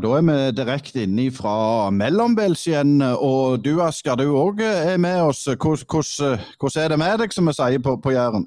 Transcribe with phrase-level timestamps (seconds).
[0.00, 3.02] Da er vi direkte inne fra mellombels igjen.
[3.02, 5.42] Og du Asker, du òg er med oss.
[5.44, 8.46] Hvordan er det med deg, som vi sier på, på Jæren?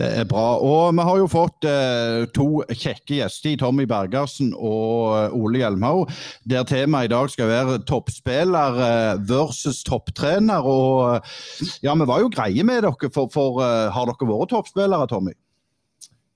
[0.00, 0.54] Det er bra.
[0.64, 6.14] Og vi har jo fått eh, to kjekke gjester, Tommy Bergersen og eh, Ole Hjelmhaug,
[6.48, 10.64] der temaet i dag skal være toppspiller eh, versus topptrener.
[10.64, 11.36] Og eh,
[11.84, 15.36] ja, vi var jo greie med dere, for, for uh, har dere vært toppspillere, Tommy?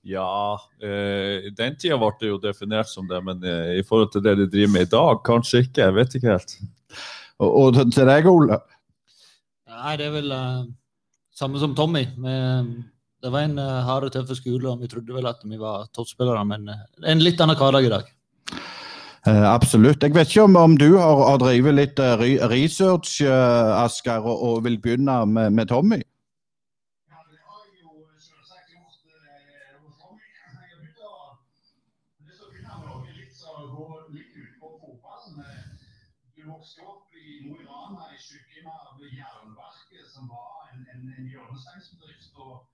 [0.05, 4.27] Ja, eh, den tida ble det jo definert som det, men eh, i forhold til
[4.27, 5.87] det de driver med i dag, kanskje ikke.
[5.87, 6.59] Jeg vet ikke helt.
[7.41, 8.61] Og, og til deg, Ole?
[9.73, 10.35] Nei, det er vel
[11.33, 12.05] samme som Tommy.
[12.21, 12.75] med
[13.25, 15.87] det var en uh, hard og tøff skole, og vi trodde vel at vi var
[15.97, 18.11] toppspillere, men uh, en litt annen hverdag i dag.
[19.25, 20.03] Uh, absolutt.
[20.05, 24.43] Jeg vet ikke om, om du har, har drevet litt uh, research, uh, Asker, og,
[24.45, 25.97] og, vil begynne med, med Tommy?
[27.09, 29.01] Ja, det har jeg jo selvsagt gjort.
[29.97, 31.33] Tommy, jeg begynte å,
[32.29, 35.41] lyst til å begynne med noe litt så gå litt ut på fotballen.
[36.37, 41.09] Du vokste opp i Mo i Rana i skyggen av Jernverket, som var en, en,
[41.17, 42.37] en hjørnesteinsbedrift.
[42.37, 42.69] og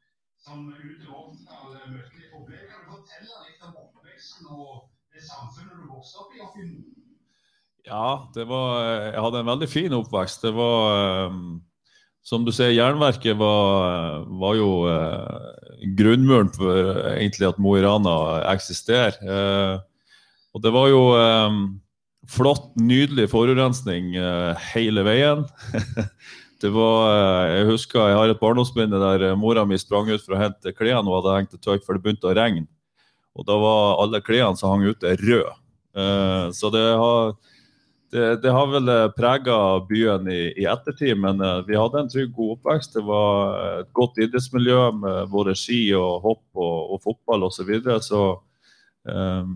[0.52, 2.68] som utover 80-tallet møtte litt problemer.
[2.72, 4.72] Kan du fortelle litt om oppveksten og
[5.12, 6.42] det samfunnet du vokste opp i?
[6.46, 6.66] oppi
[7.88, 10.44] Ja, det var, jeg hadde en veldig fin oppvekst.
[10.46, 11.62] Det var um,
[12.24, 15.48] Som du ser, Jernverket var, var jo uh,
[15.98, 19.18] grunnmuren for uh, egentlig at Mo i Rana eksisterer.
[19.24, 19.80] Uh,
[20.54, 21.64] og det var jo um,
[22.30, 24.14] flott, nydelig forurensning
[24.76, 25.48] hele veien.
[26.62, 30.22] Det var, eh, jeg husker jeg har et barndomsminne der eh, mora mi sprang ut
[30.22, 32.68] for å hente klærne hun hadde hengt til tørk, for det begynte å regne.
[33.34, 35.56] Og da var alle klærne som hang ute, røde.
[35.92, 37.34] Uh, så det har,
[38.14, 39.56] det, det har vel prega
[39.88, 42.96] byen i, i, ettertid, men vi hadde en trygg, god oppvekst.
[42.96, 47.62] Det var et godt idrettsmiljø med både ski og hopp og, og fotball osv.
[47.62, 48.00] Så, videre.
[48.04, 48.24] så
[49.08, 49.56] um,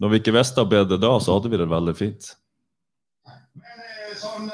[0.00, 2.30] når vi ikke visste bedre da, så hadde vi det veldig fint.
[3.56, 4.52] Men sånn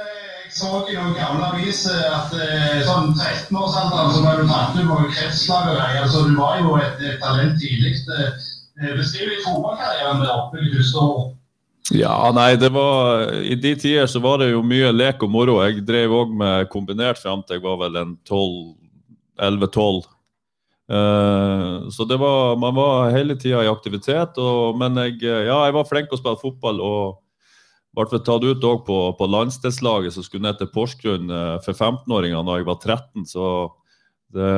[0.63, 4.99] så i noen gamle aviser at eh, sånn 13-årsalderen så ble du tatt ut på
[5.11, 6.09] kretslag og greier.
[6.11, 7.97] Så du var jo et, et talent tidlig.
[8.07, 11.07] Eh, beskriv litt fotballkarrieren der oppe i første.
[11.93, 15.59] Ja, nei, det var I de tider så var det jo mye lek og moro.
[15.67, 20.07] Jeg drev òg med kombinert fram til jeg var vel en 11-12.
[20.93, 24.39] Uh, så det var, man var hele tida i aktivitet.
[24.39, 26.81] Og, men jeg, ja, jeg var flink til å spille fotball.
[26.81, 27.22] og
[27.93, 32.59] ble tatt ut på, på landsdelslaget som skulle ned til Porsgrunn eh, for 15-åringer da
[32.59, 33.27] jeg var 13.
[33.29, 33.47] Så
[34.33, 34.53] det,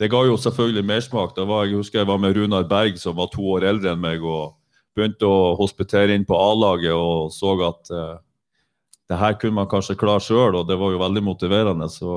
[0.00, 1.36] det ga jo selvfølgelig mersmak.
[1.38, 4.58] Jeg husker jeg var med Runar Berg, som var to år eldre enn meg, og
[4.96, 8.16] begynte å hospitere inn på A-laget og så at uh,
[9.08, 11.88] det her kunne man kanskje klare sjøl, og det var jo veldig motiverende.
[11.90, 12.10] Så,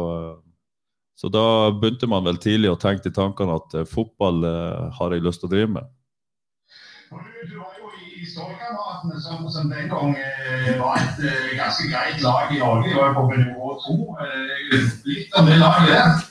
[1.18, 4.44] så, da begynte man vel tidlig å tenke i tankene at fotball
[5.00, 5.88] har jeg lyst til å drive med.
[8.26, 12.94] Stålkameratene, som, som, den gang eh, var et eh, ganske greit lag i Norge.
[12.96, 13.98] Var på nivå to.
[14.24, 16.30] Eh, litt om det laget der?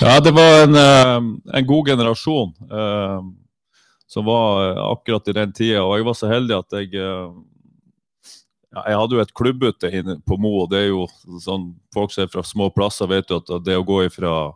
[0.00, 3.20] Ja, det var en, eh, en god generasjon eh,
[4.06, 5.84] som var eh, akkurat i den tida.
[5.84, 6.94] Og jeg var så heldig at jeg
[8.72, 9.90] ja, Jeg hadde jo et klubbute
[10.24, 11.04] på Mo, og det er jo
[11.44, 14.54] sånn folk som er fra små plasser, vet jo at det å gå ifra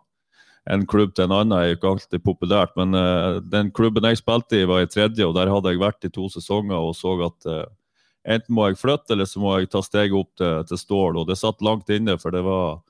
[0.66, 2.72] en klubb til en annen er jo ikke alltid populært.
[2.78, 6.08] Men uh, den klubben jeg spilte i, var i tredje, og der hadde jeg vært
[6.08, 7.62] i to sesonger og så at uh,
[8.26, 11.20] enten må jeg flytte, eller så må jeg ta steget opp til, til Stål.
[11.20, 12.82] Og det satt langt inne, for det var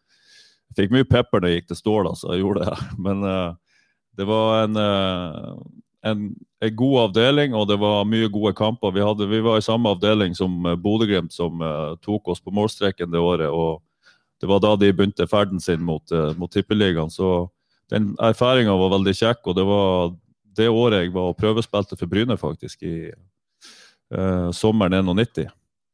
[0.73, 2.33] Jeg fikk mye pepper da jeg gikk til Stål, altså.
[2.33, 2.87] Jeg gjorde det.
[3.09, 3.83] Men uh,
[4.17, 4.79] det var en,
[6.09, 6.21] en,
[6.65, 8.95] en, god avdeling, og det var mye gode kamper.
[8.97, 11.61] Vi, hadde, vi var i samme avdeling som Bodø-Glimt, som
[12.01, 13.53] tok oss på målstreken det året.
[13.53, 13.83] og
[14.41, 17.13] det var da de begynte ferden sin mot, mot Tippeligaen.
[17.13, 17.51] Så
[17.93, 20.17] den erfaringa var veldig kjekk, og det var
[20.57, 23.11] det året jeg var og prøvespilte for Bryne, faktisk, i
[24.15, 25.47] uh, sommeren 91.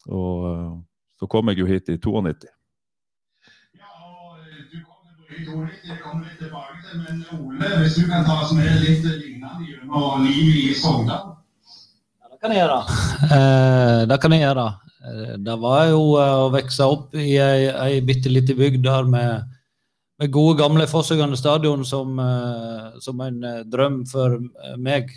[0.09, 0.73] Og uh,
[1.19, 2.49] så kom jeg jo hit i 92.
[3.79, 7.25] Ja, og eh, du kom til Bryne i 92, det kommer litt tilbake til, men
[7.39, 11.35] Ole, hvis du kan ta oss med litt lignende gjennom livet i Sogndal?
[12.23, 12.81] Ja, det kan jeg gjøre.
[13.33, 14.65] Eh, det kan jeg gjøre.
[15.47, 19.53] Det var jo å vokse opp i ei, ei bitte lita bygd der med
[20.23, 25.11] med gode, gamle Fossegane stadion som, uh, som, en uh, drøm for uh, meg.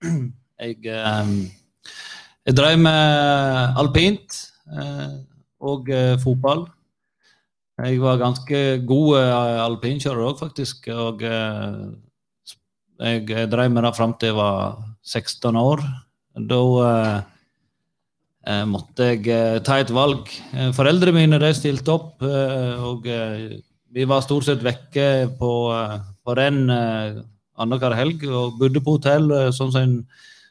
[0.62, 0.76] jeg,
[2.46, 4.52] jeg drev med alpint
[5.66, 5.88] og
[6.22, 6.66] fotball.
[7.76, 9.16] Jeg var ganske god
[9.66, 10.88] alpinkjører òg, faktisk.
[10.92, 15.80] Og jeg drev med det fram til jeg var 16 år.
[16.48, 16.60] Da
[18.46, 20.30] eh, måtte jeg eh, ta et valg.
[20.54, 23.58] Eh, foreldrene mine de stilte opp, eh, og eh,
[23.94, 27.22] vi var stort sett vekke på, eh, på renn eh,
[27.56, 29.96] annenhver helg og bodde på hotell eh, sånn som en,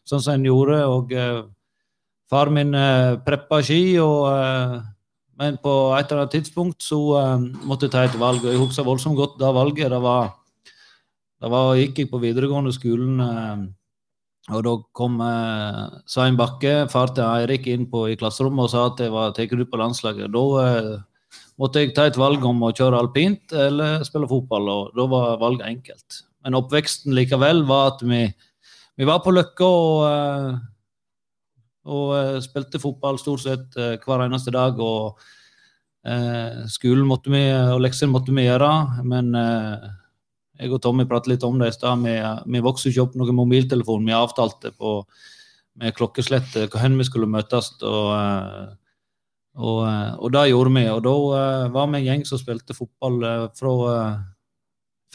[0.08, 0.80] sånn som en gjorde.
[0.90, 1.44] Og eh,
[2.32, 4.76] far min eh, preppa ski, og, eh,
[5.40, 8.44] men på et eller annet tidspunkt så eh, måtte jeg ta et valg.
[8.44, 9.92] Og jeg husker voldsomt godt da valget.
[9.94, 10.32] Det var,
[11.44, 13.20] det var, gikk jeg på videregående skolen.
[14.46, 15.18] Og da kom
[16.06, 19.54] Svein Bakke, far til Eirik, inn på, i klasserommet og sa at jeg var tatt
[19.58, 20.30] ut på landslaget.
[20.30, 20.44] Da
[21.62, 25.38] måtte jeg ta et valg om å kjøre alpint eller spille fotball, og da var
[25.42, 26.22] valget enkelt.
[26.46, 28.22] Men oppveksten likevel var at vi,
[29.00, 30.58] vi var på Løkka og, eh,
[31.96, 34.80] og eh, spilte fotball stort sett eh, hver eneste dag.
[34.80, 35.24] og
[36.70, 38.68] Skolen måtte vi, og leksene måtte vi gjøre,
[39.10, 42.04] men jeg og Tommy pratet litt om det i stad.
[42.06, 42.14] Vi,
[42.54, 44.06] vi vokste ikke opp noen mobiltelefon.
[44.06, 45.00] Vi avtalte på,
[45.82, 47.72] med klokkeslett hvor vi skulle møtes.
[47.82, 48.12] Og,
[49.56, 50.84] og, eh, og det gjorde vi.
[50.92, 53.96] Og da uh, var vi en gjeng som spilte fotball uh, fra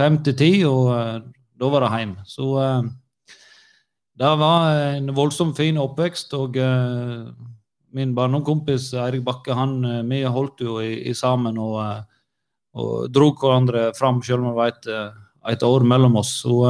[0.01, 0.89] fem til ti, og
[1.61, 2.15] da var det hjem.
[2.25, 2.55] Så
[4.21, 6.33] det var en voldsomt fin oppvekst.
[6.39, 6.57] Og
[7.93, 11.83] min barndomskompis Eirik Bakke, han, vi holdt jo i, i sammen og,
[12.81, 16.33] og dro hverandre fram, selv om det var et år mellom oss.
[16.47, 16.65] Så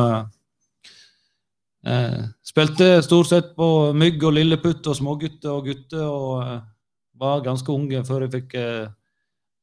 [1.87, 6.05] eh, spilte stort sett på Mygg og Lilleputt og smågutter og gutter.
[6.05, 6.61] og eh,
[7.21, 8.89] var ganske unge før jeg fikk eh,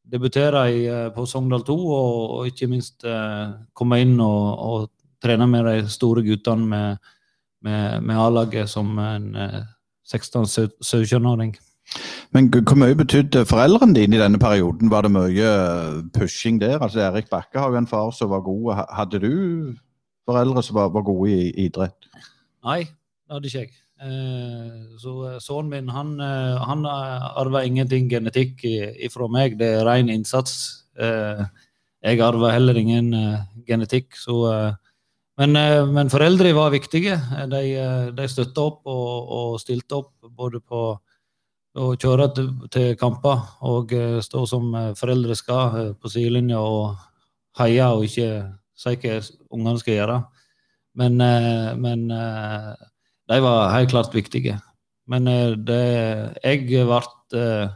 [0.08, 4.94] debutere i, eh, på Sogndal 2, og, og ikke minst eh, komme inn og, og,
[5.18, 7.08] trene med de store guttene med,
[7.66, 9.32] med, med A-laget som en
[10.06, 11.56] 16-17-åring.
[12.38, 14.92] Men hvor mye betydde foreldrene dine i denne perioden?
[14.94, 15.56] Var det mye
[16.14, 16.78] pushing der?
[16.78, 18.84] Altså Erik Bakke har jo en far som var god.
[18.94, 19.34] Hadde du
[20.30, 21.98] foreldre som var, var gode i, i idrett?
[22.62, 23.74] Nei, det hadde ikke jeg.
[23.98, 30.86] Eh, så sønnen min han, han arva ingenting genetikk ifra meg, det er ren innsats.
[31.00, 31.42] Eh,
[32.06, 33.10] jeg arva heller ingen
[33.66, 34.76] genetikk, så
[35.38, 35.54] men,
[35.94, 37.18] men foreldre var viktige.
[37.50, 37.62] De,
[38.18, 40.80] de støtta opp og, og, stilte opp både på
[41.78, 43.94] å kjøre til, til kamper og
[44.26, 46.96] stå som foreldre skal på sidelinja og
[47.60, 48.32] heie og ikke
[48.78, 49.20] si hva
[49.54, 50.18] ungene skal gjøre.
[50.98, 51.22] Men,
[51.86, 52.08] men
[53.28, 54.58] de var helt klart viktige.
[55.12, 55.84] Men eh, det,
[56.44, 57.02] jeg ble
[57.40, 57.68] eh,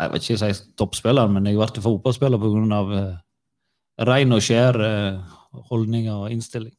[0.00, 0.50] Jeg vil ikke si
[0.80, 2.82] toppspiller, men jeg ble fotballspiller pga.
[2.90, 4.78] Uh, ren og skjær
[5.68, 6.72] holdning og innstilling.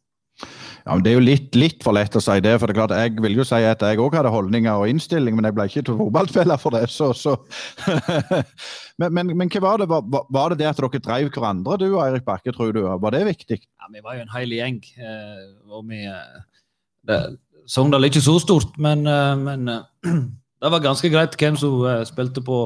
[0.82, 2.56] Ja, men Det er jo litt, litt, for lett å si det.
[2.58, 5.36] for det er klart Jeg vil jo si at jeg òg hadde holdninger og innstilling,
[5.38, 6.88] men jeg ble ikke fotballspiller for det.
[6.90, 7.36] så, så.
[9.00, 9.90] men, men, men, hva var det?
[9.92, 12.82] Var, var, det det at dere drev hverandre, du og Eirik Bakke, tror du?
[12.82, 13.60] Var det viktig?
[13.62, 14.82] Ja, Vi var jo en hel gjeng.
[15.70, 16.02] og vi,
[17.06, 17.22] det,
[17.70, 19.82] Sogndal er ikke så stort, men, eh, men eh,
[20.62, 22.62] det var ganske greit hvem som eh, spilte på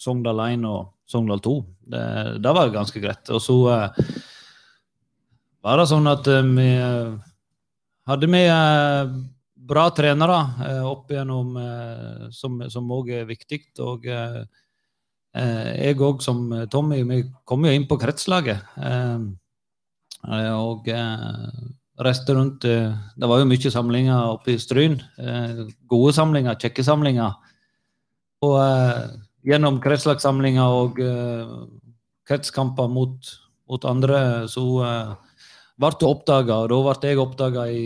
[0.00, 1.56] Sogndal 1 og Sogndal 2.
[1.92, 2.04] Det,
[2.42, 3.30] det var ganske greit.
[3.30, 3.58] Og så
[5.62, 6.70] var det sånn at vi
[8.10, 8.40] hadde vi
[9.68, 10.38] bra trenere
[10.88, 11.52] opp igjennom
[12.34, 13.60] som òg er viktig.
[13.84, 18.64] Og jeg òg, som Tommy, vi kom jo inn på kretslaget.
[20.56, 20.90] Og
[22.06, 22.64] reiste rundt.
[22.64, 24.98] Eh, det var jo mye samlinger oppe i Stryn.
[25.18, 27.34] Eh, gode samlinger, kjekke samlinger.
[28.42, 29.02] Og eh,
[29.46, 30.98] gjennom kretslagssamlinger og
[32.28, 33.30] kretskamper mot,
[33.70, 34.62] mot, andre, så
[35.78, 36.60] ble du oppdaga.
[36.62, 37.84] Og da ble jeg oppdaga i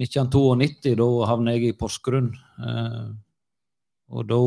[0.00, 0.96] 1992.
[1.00, 2.34] Da havnet jeg i Porsgrunn.
[4.12, 4.42] Og da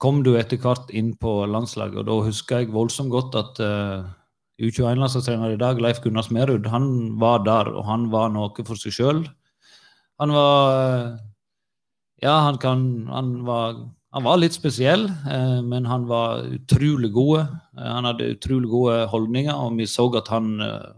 [0.00, 3.60] kom du etter hvert inn på landslaget, og da husker jeg voldsomt godt at
[4.62, 6.86] U21-landslagstrener i dag, Leif Gunnar Smerud, han
[7.20, 9.24] var der, og han var noe for seg sjøl.
[10.22, 11.18] Han var
[12.22, 13.74] Ja, han kan Han var,
[14.14, 17.48] han var litt spesiell, eh, men han var utrolig god.
[17.78, 20.92] Eh, han hadde utrolig gode holdninger, og vi så at han eh,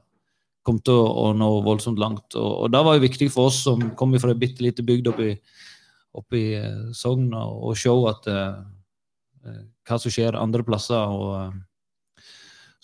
[0.64, 2.34] kom til å, nå voldsomt langt.
[2.34, 5.12] Og, og det var jo viktig for oss som kom fra ei bitte lita bygd
[5.12, 6.48] oppe i,
[6.94, 8.28] Sogn, å se at
[9.84, 10.94] hva som skjer andre plasser.
[10.94, 11.56] og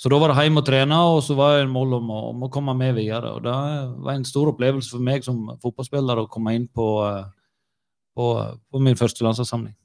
[0.00, 2.21] så da var det hjemme og trene, og så var det en mål om å,
[2.30, 3.35] om å, komme med videre.
[3.37, 3.57] og Det
[4.00, 7.26] var en stor opplevelse for meg som fotballspiller å komme inn på, eh,
[8.16, 8.30] på,
[8.73, 9.76] på min første landslagssamling.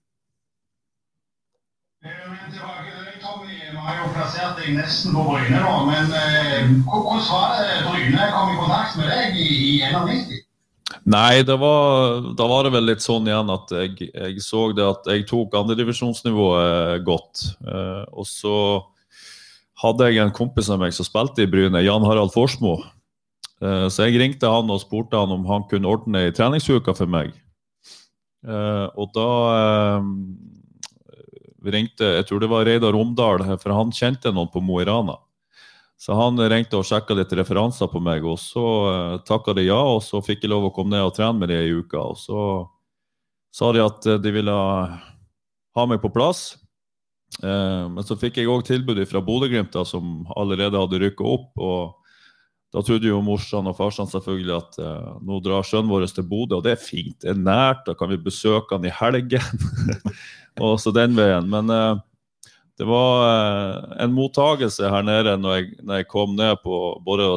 [3.75, 6.07] Har jo plassert deg nesten på Bryne nå, men
[6.87, 10.43] hvordan var det Bryne kom i kontakt med deg i, i 91?
[11.11, 14.87] Nei, det var, da var det vel litt sånn igjen at jeg, jeg så det
[14.95, 17.49] at jeg tok andredivisjonsnivået godt.
[17.67, 18.57] Eh, og så
[19.85, 22.79] hadde jeg en kompis av meg som spilte i Bryne, Jan Harald Forsmo.
[23.63, 27.11] Eh, så jeg ringte han og spurte han om han kunne ordne ei treningsuke for
[27.11, 27.33] meg.
[28.45, 30.09] Eh, og da eh,
[31.65, 35.17] ringte Jeg tror det var Reidar Romdal, for han kjente noen på Mo i Rana.
[35.97, 38.65] Så han ringte og sjekka litt referanser på meg, og så
[39.25, 39.79] takka de ja.
[39.95, 42.03] Og så fikk jeg lov å komme ned og trene med de i uka.
[42.11, 42.41] Og så
[43.55, 46.57] sa de at de ville ha meg på plass.
[47.43, 51.51] Uh, men så fikk jeg òg tilbud fra Bodø-Glimt, som allerede hadde rykka opp.
[51.59, 52.01] og
[52.75, 56.57] da trodde jo morsan og farsan selvfølgelig at uh, nå drar sønnen vår til Bodø,
[56.57, 57.15] og det er fint.
[57.23, 59.63] Det er nært, da kan vi besøke han i helgen.
[60.63, 61.47] og så den veien.
[61.51, 62.01] Men uh,
[62.75, 67.29] det var en mottagelse her nede når jeg, når jeg kom ned på både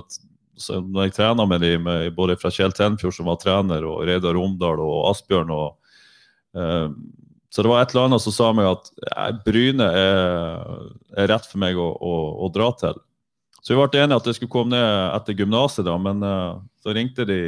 [0.67, 4.83] når jeg trena med dem, både fra Kjell Tenfjord, som var trener, og Reidar Romdal
[4.83, 5.53] og Asbjørn.
[5.55, 5.77] og
[7.49, 8.91] så det var et eller annet som sa meg at
[9.47, 10.67] Bryne er,
[11.17, 12.99] er, rett for meg å, å, å dra til.
[13.63, 16.93] Så vi ble enige at jeg skulle komme ned etter gymnaset, da, men uh, så
[16.97, 17.41] ringte de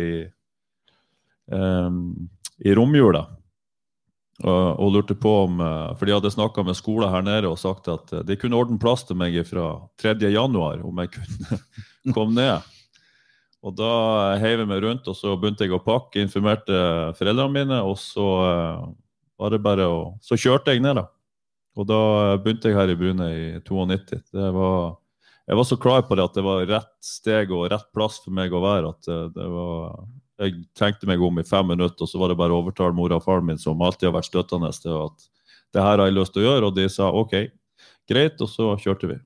[1.53, 2.01] um,
[2.65, 3.27] i romjula
[4.41, 7.61] og, og, lurte på om uh, For de hadde snakka med skolen her nede og
[7.61, 10.17] sagt at uh, de kunne ordne plass til meg fra 3.
[10.33, 11.61] januar, om jeg kunne
[12.17, 12.73] komme ned.
[13.61, 13.93] Og da
[14.41, 16.81] heiv jeg meg rundt, og så begynte jeg å pakke, informerte
[17.21, 18.95] foreldrene mine, og så var
[19.49, 21.07] det bare å Så kjørte jeg ned, da.
[21.79, 22.01] Og da
[22.43, 24.21] begynte jeg her i Brune i 92.
[24.35, 24.99] Det var
[25.51, 28.31] jeg var så klar på det at det var rett steg og rett plass for
[28.31, 28.93] meg å være.
[28.93, 30.05] at det, det var,
[30.39, 33.19] Jeg tenkte meg om i fem minutter, og så var det bare å overtale mora
[33.19, 35.27] og faren min, som alltid har vært støttende, til at
[35.75, 36.71] det her har jeg lyst til å gjøre.
[36.71, 37.35] Og de sa OK,
[38.07, 39.19] greit, og så kjørte vi.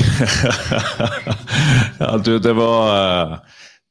[0.00, 0.05] ja,
[2.26, 3.38] du, det var uh,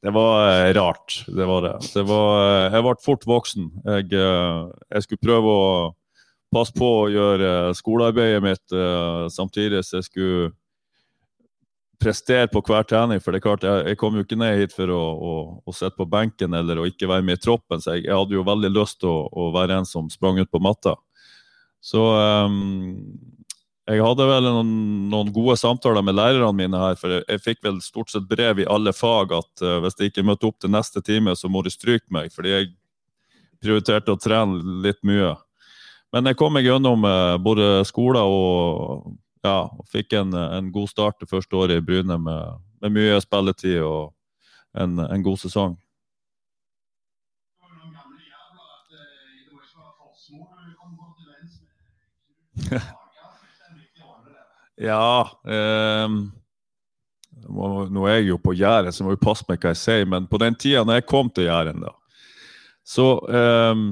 [0.06, 1.24] det var eh, rart.
[1.26, 1.78] Det var det.
[1.94, 3.70] det var, eh, jeg ble fort voksen.
[3.84, 4.58] Jeg, eh,
[4.92, 5.64] jeg, skulle prøve å
[6.54, 8.74] passe på å gjøre skolearbeidet mitt
[9.34, 10.52] samtidig som jeg skulle
[11.98, 13.18] prestere på hver trening.
[13.18, 15.34] For det er klart, jeg, jeg kom jo ikke ned hit for å, å,
[15.66, 17.82] å sitte på benken eller å ikke være med i troppen.
[17.82, 20.52] Så jeg, jeg hadde jo veldig lyst til å, å, være en som sprang ut
[20.52, 20.94] på matta.
[21.82, 22.06] Så
[22.46, 22.94] um,
[23.86, 24.70] jeg hadde vel noen,
[25.12, 28.66] noen, gode samtaler med lærerne mine her, for jeg fikk vel stort sett brev i
[28.66, 31.70] alle fag at uh, hvis jeg ikke møtte opp til neste time, så må de
[31.70, 32.72] stryke meg, fordi jeg
[33.62, 35.36] prioriterte å trene litt mye.
[36.10, 39.14] Men jeg kom meg gjennom uh, både skolen og
[39.46, 43.22] ja, og fikk en, en, god start det første året i Bryne med, med mye
[43.22, 44.10] spilletid og
[44.74, 45.78] en, en god sesong.
[52.66, 52.86] Ja.
[54.76, 56.18] Ja um,
[57.46, 60.26] Nå er jeg jo på Jæren, så må jo passe meg hva jeg sier, men
[60.28, 61.92] på den tida når jeg kom til Jæren, da,
[62.86, 63.88] så um,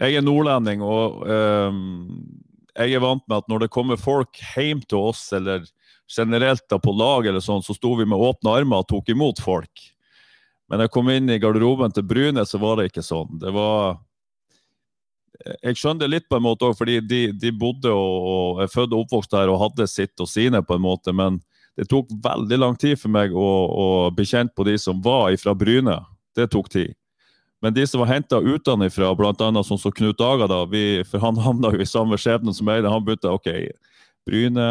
[0.00, 1.80] Jeg er nordlending, og um,
[2.74, 5.66] jeg er vant med at når det kommer folk hjem til oss, eller
[6.10, 9.42] generelt da på lag, eller sånn, så sto vi med åpne armer og tok imot
[9.44, 9.84] folk.
[10.70, 13.38] Men jeg kom inn i garderoben til Bryne, så var det ikke sånn.
[13.42, 14.00] Det var
[15.40, 18.92] jeg skjønner det litt på en måte òg, fordi de, de, bodde og, er født
[18.92, 21.14] og oppvokst her og hadde sitt og sine, på en måte.
[21.16, 21.40] Men
[21.78, 25.32] det tok veldig lang tid for meg å, å bli kjent på de som var
[25.40, 25.96] fra Bryne.
[26.36, 26.96] Det tok tid.
[27.60, 29.62] Men de som var henta utenfra, bl.a.
[29.64, 32.88] sånn som Knut Aga, da, vi, for han havna jo i samme skjebne som meg,
[32.88, 33.50] han begynte OK,
[34.28, 34.68] Bryne,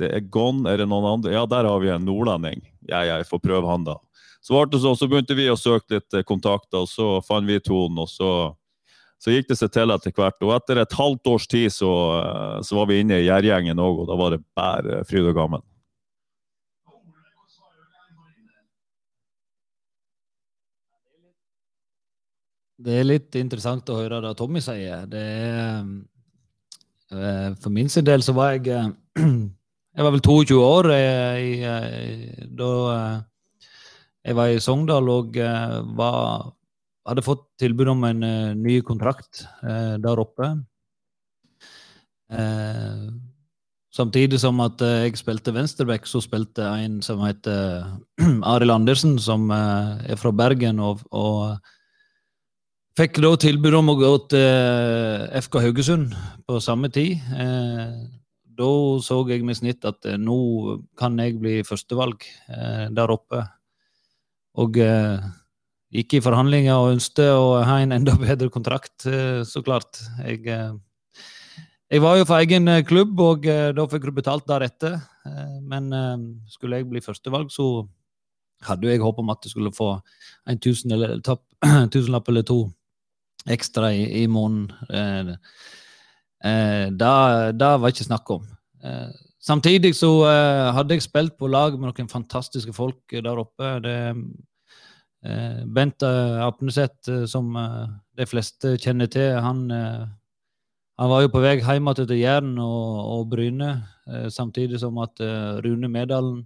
[0.00, 1.32] det er gone, er det noen andre?
[1.32, 2.64] Ja, der har vi en nordlending.
[2.88, 3.98] Ja, jeg får prøve han, da.
[4.44, 8.08] Så, så, så begynte vi å søke litt kontakter, og så fant vi tonen, og
[8.12, 8.30] så
[9.22, 10.36] så gikk det seg til etter hvert.
[10.44, 14.02] Og etter et halvt års tid så, eh, så var vi inne i Gjærgjengen òg,
[14.02, 15.64] og da var det bare fryd og gammen.
[22.86, 25.06] Det er litt interessant å høre det Tommy sier.
[25.08, 25.86] Det er,
[27.10, 28.90] eh, for min sin del så var jeg eh,
[29.96, 32.66] Jeg var vel 22 år jeg, da
[34.28, 35.38] jeg var i Sogndal og
[35.96, 36.50] var
[37.06, 40.50] hadde fått tilbud om en uh, ny kontrakt uh, der oppe.
[42.32, 43.14] Uh,
[43.94, 47.86] samtidig som at jeg spilte venstreback, så spilte en som heter
[48.52, 51.56] Arild Andersen, som er fra Bergen, og, og
[52.98, 56.14] fikk da tilbud om å gå til FK Haugesund
[56.48, 57.20] på samme tid.
[58.56, 58.68] da
[59.04, 60.38] så jeg med snitt at nå
[60.96, 62.24] kan jeg bli førstevalg
[62.96, 63.42] der oppe.
[64.56, 64.80] Og
[65.96, 70.00] gikk i forhandlinger og ønsket å ha en enda bedre kontrakt, eh, så klart.
[70.24, 70.72] Jeg, eh,
[71.90, 74.98] jeg var jo for egen eh, klubb, og da fikk du betalt deretter.
[75.66, 75.90] Men
[76.46, 77.86] skulle jeg bli førstevalg, så
[78.66, 79.96] hadde jeg håp om at jeg skulle få
[80.46, 81.18] en tusen eller,
[81.92, 82.60] tusenlapp to
[83.50, 85.34] ekstra i, i måneden.
[86.94, 88.46] Det, var ikke snakk om.
[89.42, 90.10] samtidig så
[90.74, 93.80] hadde jeg spilt på lag med noen fantastiske folk der oppe.
[93.82, 94.22] Det, eh,
[95.76, 97.86] Bent eh, Apneseth, eh, som eh,
[98.18, 100.04] de fleste kjenner til, han, eh,
[101.00, 103.70] han var jo på vei hjem til Jæren og, og Bryne,
[104.08, 106.44] eh, samtidig som at eh, Rune Medalen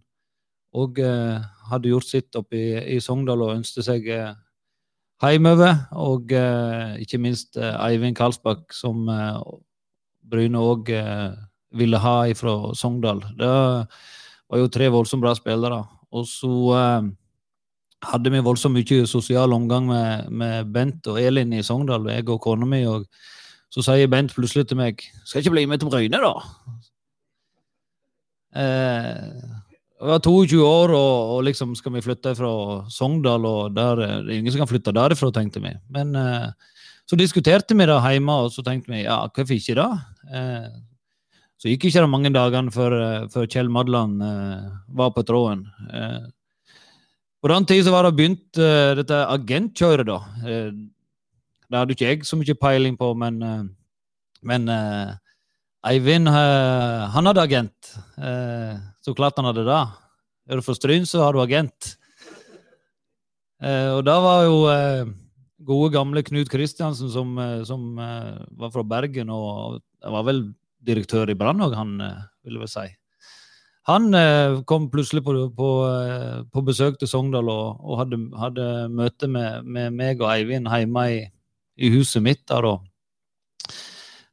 [0.71, 1.01] òg
[1.67, 4.35] hadde gjort sitt oppe i, i Sogndal og ønsket seg eh,
[5.23, 5.87] hjemover.
[5.99, 9.41] Og eh, ikke minst eh, Eivind Karlsbakk, som eh,
[10.31, 11.31] Bryne òg eh,
[11.77, 13.23] ville ha fra Sogndal.
[13.39, 15.83] Det var jo tre voldsomt bra spillere.
[16.11, 17.11] Og så eh,
[18.07, 22.41] hadde vi voldsomt mye sosial omgang med, med, Bent og Elin i Sogndal, jeg og
[22.43, 22.85] kona mi.
[22.89, 23.07] og
[23.71, 26.43] så sier Bent plutselig til meg 'Skal ikke bli med til Bryne, da?'
[28.51, 29.61] Eh,
[30.01, 34.35] jeg var 22 år, og, og, liksom skal vi flytte fra Sogndal, og der, det
[34.35, 35.71] er ingen som kan flytte derifra, tenkte vi.
[35.89, 36.49] Men eh,
[37.07, 39.89] så diskuterte vi det hjemme, og så tenkte vi ja, hvorfor ikke da?
[40.35, 40.69] Eh,
[41.61, 45.67] så gikk ikke det mange dagene før, eh, før Kjell Madland eh, var på tråden.
[45.93, 46.23] Eh,
[47.41, 50.19] på den tid så var det begynt uh, dette agentkjøret, da.
[51.71, 53.41] det hadde ikke jeg så mye peiling på, men,
[54.43, 54.69] men
[55.87, 57.93] Eivind han hadde agent.
[59.01, 59.79] Så klart han hadde det.
[60.51, 61.93] Er du fra Stryn, så har du agent.
[63.63, 64.59] Og da var jo
[65.63, 70.49] gode, gamle Knut Kristiansen, som, som var fra Bergen, og var vel
[70.83, 71.95] direktør i Brann òg, han
[72.43, 72.89] ville vel si.
[73.91, 75.69] Han eh, kom plutselig på, på,
[76.53, 81.07] på, besøk til Sogndal og, og hadde, hadde, møte med, med, meg og Eivind hjemme
[81.11, 81.21] i,
[81.81, 82.69] i huset mitt der.
[82.71, 82.87] og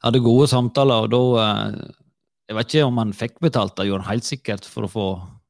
[0.05, 1.21] hadde gode samtaler, og da
[2.47, 5.07] jeg vet ikke om han fikk betalt, det gjorde han helt sikkert for å få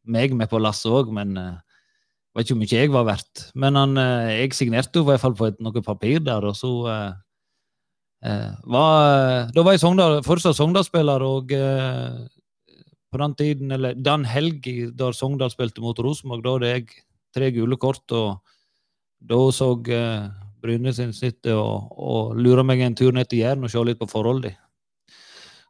[0.07, 3.43] meg med på lasset òg, men jeg vet ikke hvor mye jeg var verdt.
[3.59, 3.99] Men han,
[4.31, 9.51] jeg signerte jo i hvert fall på et, noe papir der, og så eh, var,
[9.53, 11.53] Da var jeg Sogndal, fortsatt Sogndal-spiller, og
[13.11, 16.87] på den tiden, eller den helga da Sogndal spilte mot Rosenborg, da hadde jeg
[17.35, 18.39] tre gule kort, og
[19.23, 19.71] da så
[20.57, 23.99] Bryne sin snittet og, og lura meg en tur ned til Jæren og se litt
[24.01, 24.57] på forholdet.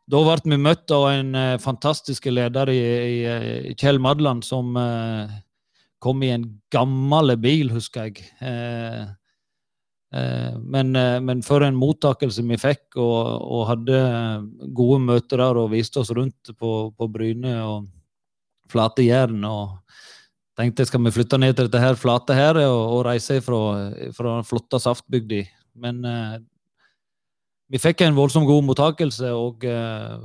[0.08, 4.46] Da ble vi møtt av en eh, fantastisk leder i, i, i, eh, Kjell Madland,
[4.48, 5.34] som eh,
[6.00, 8.24] kom i en gammel bil, husker jeg.
[8.40, 9.10] Uh,
[10.08, 13.98] men, men, for en mottakelse vi fikk, og, og, hadde
[14.72, 17.90] gode møter der og viste oss rundt på, på Bryne og
[18.72, 19.44] flate Jæren.
[19.44, 19.82] og
[20.56, 23.60] tenkte skal vi flytte ned til dette her flate her og, og reise fra,
[24.16, 25.44] fra den flotte saftbygda.
[25.76, 26.00] Men
[27.68, 30.16] vi fikk en voldsomt god mottakelse, og eh,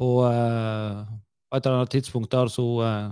[0.00, 1.00] på uh,
[1.52, 3.08] et eller annet tidspunkt der så uh,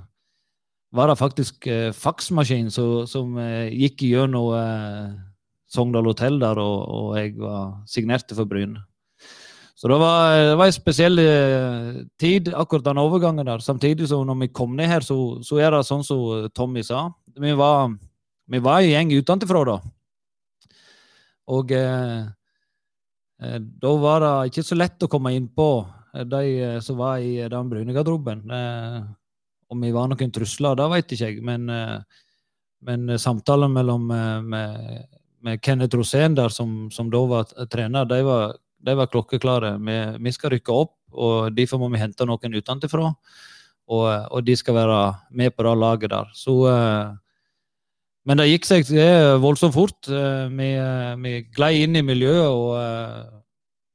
[0.93, 3.35] var det faktisk faksmaskin som, som
[3.69, 4.55] gikk gjennom
[5.69, 8.81] Sogndal hotell der, og, og, jeg var signerte for Bryne.
[9.79, 11.21] Så det var, det var en spesiell
[12.19, 13.61] tid, akkurat den overgangen der.
[13.63, 17.05] Samtidig som når vi kom ned her, så, så er det sånn som Tommy sa.
[17.39, 17.93] Vi var,
[18.51, 19.77] vi var en gjeng utenfra da.
[21.55, 22.27] Og eh,
[23.43, 25.69] Eh, da var det ikke så lett å komme inn på
[26.15, 28.43] eh, de eh, som var i den brune garderoben.
[29.69, 31.69] Om vi var noen trusler, det vet ikke jeg, men,
[32.89, 35.03] men samtalen mellom med,
[35.49, 39.77] med Kenneth Rosén, der, som, som, da var trener, de var, de var klokkeklare.
[39.81, 43.15] Vi, vi, skal rykke opp, og derfor må vi hente noen utenfra.
[43.89, 45.01] Og, og de skal være
[45.33, 46.29] med på det laget der.
[46.37, 46.59] Så
[48.29, 48.91] men det gikk seg
[49.41, 50.09] voldsomt fort.
[50.13, 53.37] Eh, vi, eh, vi glei inn i miljøet, og eh,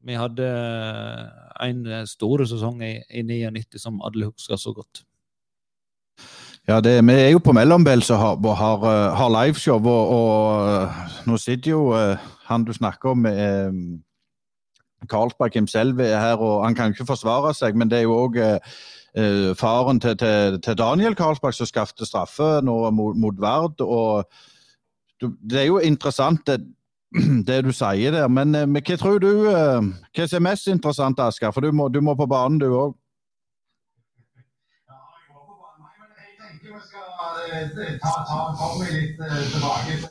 [0.09, 0.47] vi hadde
[1.63, 5.03] en stor sesong i, i 99 som alle husker så godt.
[6.67, 8.87] Ja, det, Vi er jo på Mellombell som har, har,
[9.19, 10.89] har liveshow, og, og,
[11.27, 11.91] nå sitter jo
[12.47, 13.25] han du snakker om,
[15.09, 18.39] Karlsberg himself er her, og han kan ikke forsvare seg, men det er jo òg
[18.39, 23.81] eh, faren til, til, til, Daniel Karlsberg som skapte straffe nå mot, mot Vard.
[23.81, 24.25] og
[25.21, 26.61] Det er jo interessant det,
[27.47, 31.19] det du sier der, men, eh, men hva tror du eh, hva er mest interessant,
[31.19, 31.51] Asker?
[31.51, 32.97] For du må, du må på banen, du òg.
[38.01, 40.09] Ta, ta Tommy litt uh, tilbake til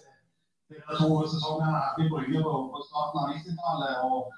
[0.89, 4.07] de to sesongene vi Brygge på, på starten av 90-tallet.
[4.09, 4.33] Og,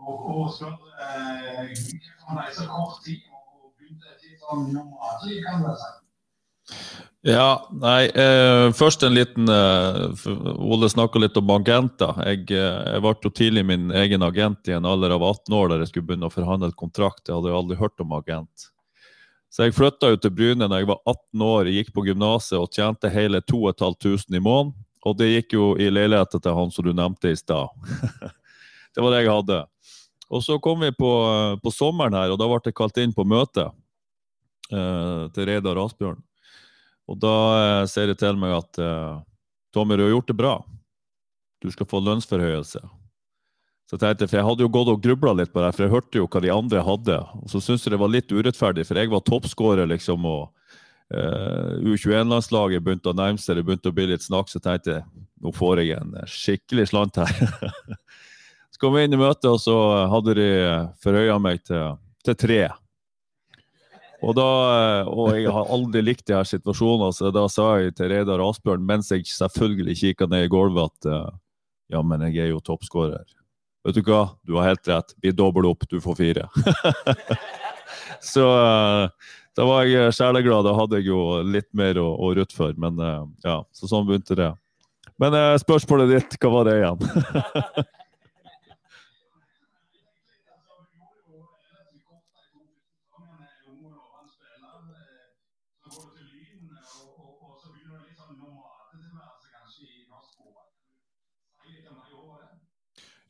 [0.00, 3.26] og, og spør uh, om er så kort tid
[7.20, 10.26] ja, nei, eh, først en liten eh,
[10.64, 12.16] Ole snakka litt om agenter.
[12.24, 15.72] Jeg, eh, jeg ble jo tidlig min egen agent i en alder av 18 år
[15.72, 17.26] der jeg skulle begynne å forhandle kontrakt.
[17.26, 18.70] Jeg hadde jo aldri hørt om agent.
[19.50, 23.10] Så jeg flytta til Bryne da jeg var 18 år, gikk på gymnaset og tjente
[23.10, 24.76] hele 2500 i måneden.
[25.06, 27.72] Og det gikk jo i leiligheten til han som du nevnte i stad.
[28.94, 29.60] det var det jeg hadde.
[30.30, 31.10] Og så kom vi på,
[31.62, 33.70] på sommeren her, og da ble jeg kalt inn på møte.
[34.70, 36.20] eh, til Reidar Asbjørn.
[37.10, 39.18] Og da eh, sier de til meg at eh,
[39.74, 40.54] Tommy, du har gjort det bra.
[41.60, 42.82] Du skal få lønnsforhøyelse.
[43.90, 45.90] Så jeg tenkte, for jeg hadde jo gått og grubla litt på det, for jeg
[45.90, 47.14] hørte jo hva de andre hadde.
[47.42, 50.44] Og så syntes jeg det var litt urettferdig, for jeg var toppskårer, liksom, og
[51.10, 55.02] uh, U21-landslaget begynte å nærme seg, det begynte å bli litt snakk, så tenkte jeg
[55.42, 57.34] nå får jeg en skikkelig slant her.
[58.70, 59.74] så kom vi inn i møtet, og så
[60.14, 60.46] hadde de
[61.02, 61.98] forhøya meg til,
[62.30, 62.60] til tre.
[64.20, 64.46] Og, da,
[65.10, 68.86] og jeg har aldri likt de her situasjonene, så da sa jeg til Reidar Asbjørn,
[68.86, 71.38] mens jeg selvfølgelig kikka ned i gulvet, at uh,
[71.90, 73.26] ja, men jeg er jo toppskårer.
[73.86, 75.14] Vet du hva, du har helt rett.
[75.24, 76.48] Vi dobler opp, du får fire.
[78.32, 80.66] så uh, da var jeg sjeleglad.
[80.68, 82.76] Da hadde jeg jo litt mer å, å rutte for.
[82.80, 84.50] Men uh, ja, så sånn begynte det.
[85.20, 87.00] Men uh, spørsmålet ditt, hva var det igjen?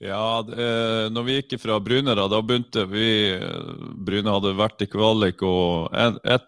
[0.01, 0.67] Ja, det,
[1.13, 3.37] når vi gikk fra Bryne, da, da begynte vi
[4.01, 6.47] Bryne hadde vært i kvalik, og et, et,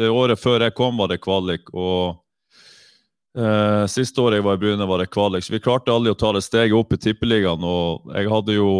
[0.00, 1.68] det året før jeg kom, var det kvalik.
[1.74, 2.16] Og
[3.36, 5.44] eh, siste året jeg var i Bryne, var det kvalik.
[5.44, 7.66] Så vi klarte aldri å ta det steget opp i Tippeligaen.
[7.66, 8.70] Og jeg hadde jo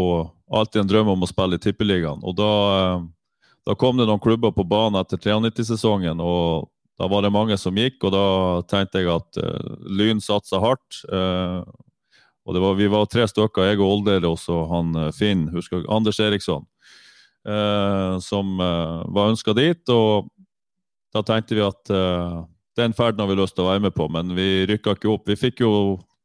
[0.57, 2.23] alltid en drøm om å spille i Tippeligaen.
[2.23, 7.23] Og da, eh, da kom det noen klubber på banen etter 93-sesongen, og da var
[7.23, 8.01] det mange som gikk.
[8.09, 8.25] Og da
[8.71, 11.03] tenkte jeg at uh, Lyn satsa hardt.
[11.07, 11.61] Eh,
[12.48, 15.84] og var, Vi var tre stykker, jeg og Older og så han eh, Finn, husker
[15.92, 16.64] Anders Eriksson,
[17.46, 19.82] eh, som eh, var ønska dit.
[19.92, 20.30] og
[21.12, 22.38] Da tenkte vi at eh,
[22.78, 25.28] den ferden har vi lyst til å være med på, men vi rykka ikke opp.
[25.28, 25.72] Vi fikk jo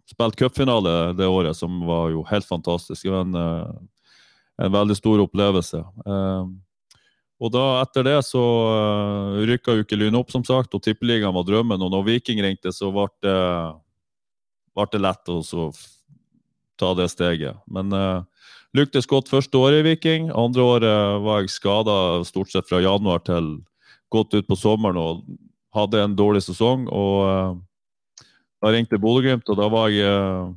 [0.10, 3.04] spilt cupfinale det året, som var jo helt fantastisk.
[3.04, 5.82] Det var en, eh, veldig stor opplevelse.
[6.08, 6.46] Eh,
[7.44, 11.34] og da Etter det så uh, rykka jo ikke Lyn opp, som sagt, og Tippeligaen
[11.36, 11.82] var drømmen.
[11.82, 13.34] Og når Viking ringte, så ble det,
[14.94, 15.42] det lett å
[16.80, 17.60] ta det steget.
[17.68, 18.24] Men uh,
[18.78, 20.32] lyktes godt første året i Viking.
[20.36, 21.96] Andre året var jeg skada
[22.28, 23.60] stort sett fra januar til
[24.14, 25.24] godt ut på sommeren og
[25.74, 26.88] hadde en dårlig sesong.
[26.90, 28.28] og uh,
[28.64, 30.54] Da ringte Bodø-Glimt, og da var jeg, uh,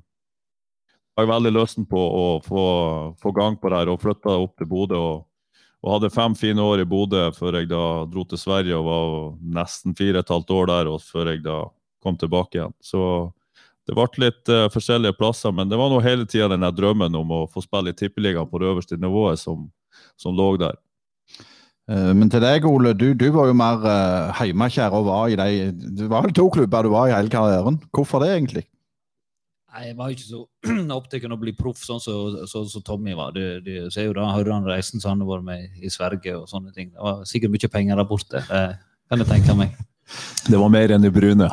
[1.17, 2.67] var jeg veldig løsen på å få,
[3.21, 5.01] få, gang på det her og flytta opp til Bodø.
[5.01, 5.25] Og,
[5.83, 9.17] og, hadde fem fine år i Bodø før jeg da dro til Sverige og var
[9.61, 11.65] nesten fire og et halvt år der og før jeg da
[12.05, 12.77] kom tilbake igjen.
[12.81, 13.03] Så
[13.87, 17.35] det ble litt uh, forskjellige plasser, men det var nå hele tida den drømmen om
[17.35, 19.69] å få spille i Tippeligaen på det øverste nivået som,
[20.19, 20.79] som lå der.
[21.87, 25.39] Uh, men til deg, Ole, du, du var jo mer uh, hjemmekjær og var i
[25.39, 25.69] de
[26.01, 27.79] Det var vel to klubber du var i hele karrieren.
[27.95, 28.67] Hvorfor det, egentlig?
[29.71, 30.43] Nei, Jeg var ikke så
[30.99, 33.37] opptatt av å bli proff sånn som så, så, så, Tommy var.
[33.37, 36.41] Du, du ser jo da, hører han reisen som han har vært med i Sverige
[36.41, 36.91] og sånne ting.
[36.91, 38.65] Det var sikkert mye penger der borte, det
[39.07, 39.79] kan jeg tenke meg.
[40.47, 41.49] Det var mer enn i brune.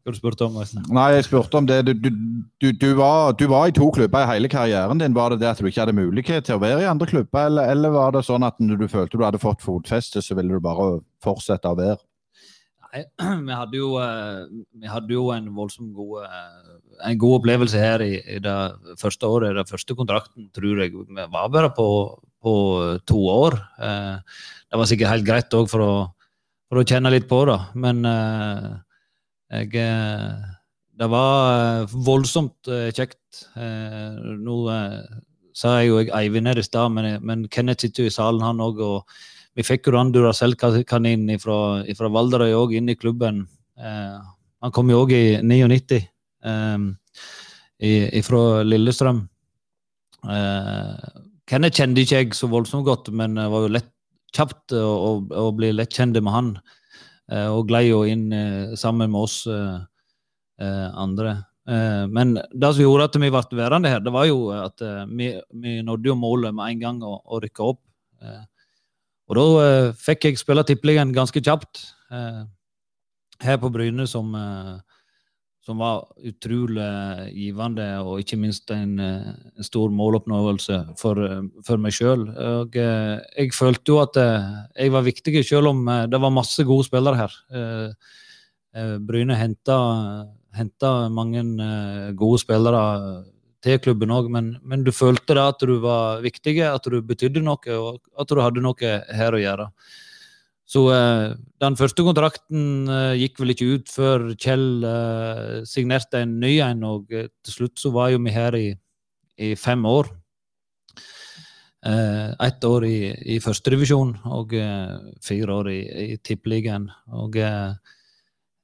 [0.00, 0.56] Hva du spurte om?
[0.96, 1.82] Nei, jeg spurte om det.
[1.86, 5.14] Du, du, du, var, du, var, i to klubber i hele karrieren din.
[5.14, 7.68] Var det det at du ikke hadde mulighet til å være i andre klubber, eller,
[7.70, 10.64] eller var det sånn at når du følte du hadde fått fotfeste, så ville du
[10.64, 12.00] bare fortsette å være?
[12.90, 13.04] Nei,
[13.46, 14.40] vi hadde jo, eh,
[14.80, 16.72] vi hadde jo en voldsomt god, eh,
[17.10, 18.56] en god opplevelse her i, i, det
[19.00, 19.54] første året.
[19.58, 21.86] Den første kontrakten tror jeg vi var bare på,
[22.42, 22.54] på
[23.06, 23.56] to år.
[23.80, 24.16] Eh,
[24.70, 25.80] det var sikkert helt greit òg for,
[26.70, 27.58] for, å kjenne litt på det.
[27.82, 28.78] Men uh,
[29.50, 30.30] jeg eh,
[31.00, 33.18] Det var eh, voldsomt kjekt.
[33.56, 34.54] Nå
[35.56, 38.42] sa jeg jo jeg Eivind her i stad, men, men, Kenneth sitter jo i salen,
[38.44, 38.78] han òg.
[38.84, 38.98] Og
[39.56, 43.46] vi fikk jo den Duracell-kaninen fra Valderøy òg inn i klubben.
[43.80, 46.04] han kom jo òg i 99
[48.28, 49.24] fra Lillestrøm.
[51.50, 53.90] Kenneth kjente ikke jeg så voldsomt godt, men det var jo lett
[54.36, 56.50] kjapt å, å bli lett kjent med han.
[57.30, 61.40] Eh, og glei jo inn eh, sammen med oss eh, andre.
[62.10, 65.28] Men det som gjorde at vi ble værende her, det var jo at vi,
[65.62, 67.78] vi nådde jo målet med en gang å, å rykke opp.
[69.30, 74.34] Og da fikk jeg spille tippeligaen ganske kjapt her på Bryne som
[75.64, 76.86] som var utrolig
[77.34, 81.20] givende, og ikke minst en, en stor måloppnåelse for,
[81.66, 82.24] for meg sjøl.
[82.32, 84.48] Eh, jeg følte jo at eh,
[84.80, 87.36] jeg var viktig, selv om eh, det var masse gode spillere her.
[89.02, 89.76] Bryne henta,
[90.54, 91.42] henta mange
[92.16, 92.82] gode spillere
[93.60, 97.42] til klubben òg, men, men, du følte da at du var viktig, at du betydde
[97.44, 99.66] noe, og at du hadde noe her å gjøre.
[100.70, 106.38] Så uh, den første kontrakten uh, gikk vel ikke ut før Kjell uh, signerte en
[106.42, 108.68] ny en, og til slutt så var jo vi her i,
[109.40, 110.12] i fem år.
[111.86, 112.96] Eh, ett år i,
[113.34, 115.78] i førstedivisjon og eh, fire år i,
[116.12, 116.90] i tippeligaen.
[117.16, 117.70] Og eh,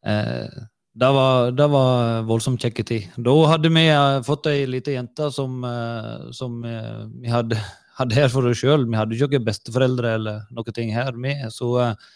[0.05, 0.59] eh,
[0.97, 3.09] det var, det var voldsomt kjekke tid.
[3.17, 7.61] Da hadde vi eh, fått ei lita jente som, eh, som eh, vi hadde,
[7.99, 8.87] hadde her for oss sjøl.
[8.89, 11.35] Vi hadde jo ikke besteforeldre eller noe ting her vi.
[11.53, 12.07] Så eh,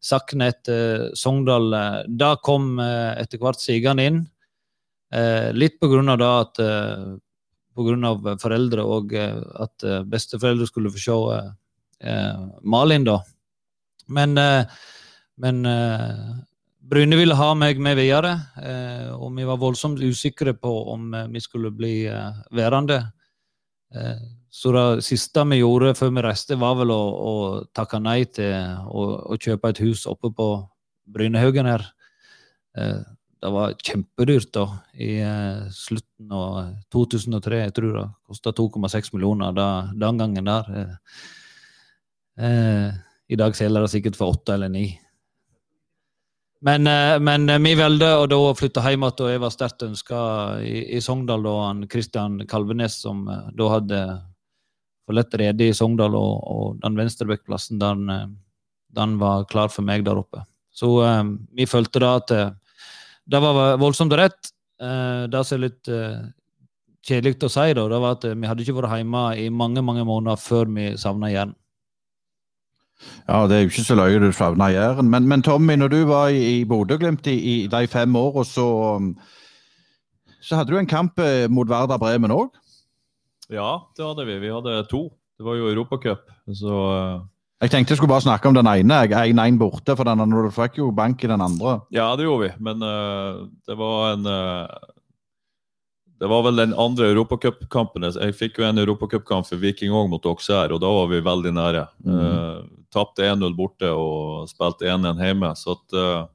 [0.00, 4.22] Saknet eh, Sogndal eh, Da kom eh, etter hvert sigende inn.
[5.10, 6.58] Litt på grunn av det at
[7.74, 11.16] på grunn av foreldre og at besteforeldre skulle få se
[12.62, 13.16] Malin, da.
[14.06, 14.38] Men,
[15.34, 15.58] men
[16.92, 18.36] Bryne ville ha meg med videre,
[19.18, 22.06] og vi var voldsomt usikre på om vi skulle bli
[22.54, 23.00] værende.
[24.50, 27.34] Så det siste vi gjorde før vi reiste, var vel å, å
[27.76, 28.50] takke nei til
[28.90, 30.50] å, å kjøpe et hus oppe på
[31.10, 31.84] Brynehaugen her.
[32.78, 33.02] Eh,
[33.40, 34.64] det var kjempedyrt da,
[35.00, 36.56] i eh, slutten av
[36.92, 37.60] 2003.
[37.62, 40.98] Jeg tror det kosta 2,6 millioner da, den gangen der.
[42.40, 42.90] Eh,
[43.30, 44.88] I dag selger det sikkert for åtte eller ni.
[46.60, 46.84] Men,
[47.24, 50.18] men vi valgte å da flytte hjem igjen, og jeg var sterkt ønska
[50.60, 51.46] i, i Sogndal.
[51.46, 53.22] da han Kristian Kalvenes, som
[53.56, 54.00] da hadde
[55.10, 58.26] forlatt redet i Sogndal, og, og den venstrebekkplassen, den, eh,
[58.96, 60.44] den var klar for meg der oppe.
[60.70, 61.22] Så eh,
[61.58, 62.52] vi følte da at eh,
[63.30, 64.52] det var voldsomt rett.
[64.80, 66.20] Eh, det som er litt eh,
[67.06, 70.04] kjedelig å si, da, det var at vi hadde ikke vært hjemme i mange mange
[70.06, 71.56] måneder før vi savna Jæren.
[73.24, 75.08] Ja, det er jo ikke så løye du savna Jæren.
[75.08, 78.66] Men, men Tommy, når du var i, i Bodø-Glimt i, i de fem åra, så,
[79.00, 79.14] um,
[80.44, 81.16] så hadde du en kamp
[81.48, 82.52] mot Varda Bremen òg.
[83.50, 84.38] Ja, det hadde vi.
[84.38, 85.08] Vi hadde to.
[85.40, 86.30] Det var jo Europacup.
[86.54, 87.20] Så eh,
[87.64, 89.02] Jeg tenkte jeg skulle bare snakke om den ene.
[89.08, 91.80] jeg 1-1 borte, for den, du fikk jo bank i den andre.
[91.90, 92.52] ja, det gjorde vi.
[92.60, 94.94] Men uh, det var en uh,
[96.20, 98.04] Det var vel den andre europacupkampen.
[98.04, 101.52] Jeg fikk jo en europacupkamp for Viking òg mot Auxerre, og da var vi veldig
[101.56, 101.86] nære.
[102.04, 102.68] Mm.
[102.92, 105.54] Tapte 1-0 borte og spilte 1-1 hjemme.
[105.56, 106.28] Så at, uh,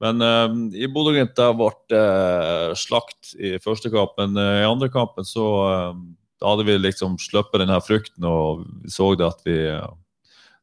[0.00, 5.46] men uh, i Bodø-Glimt ble det slakt i første kamp, men i andre kampen så
[5.68, 6.00] eh,
[6.40, 9.58] da hadde vi liksom sluppet denne frukten og vi så det at vi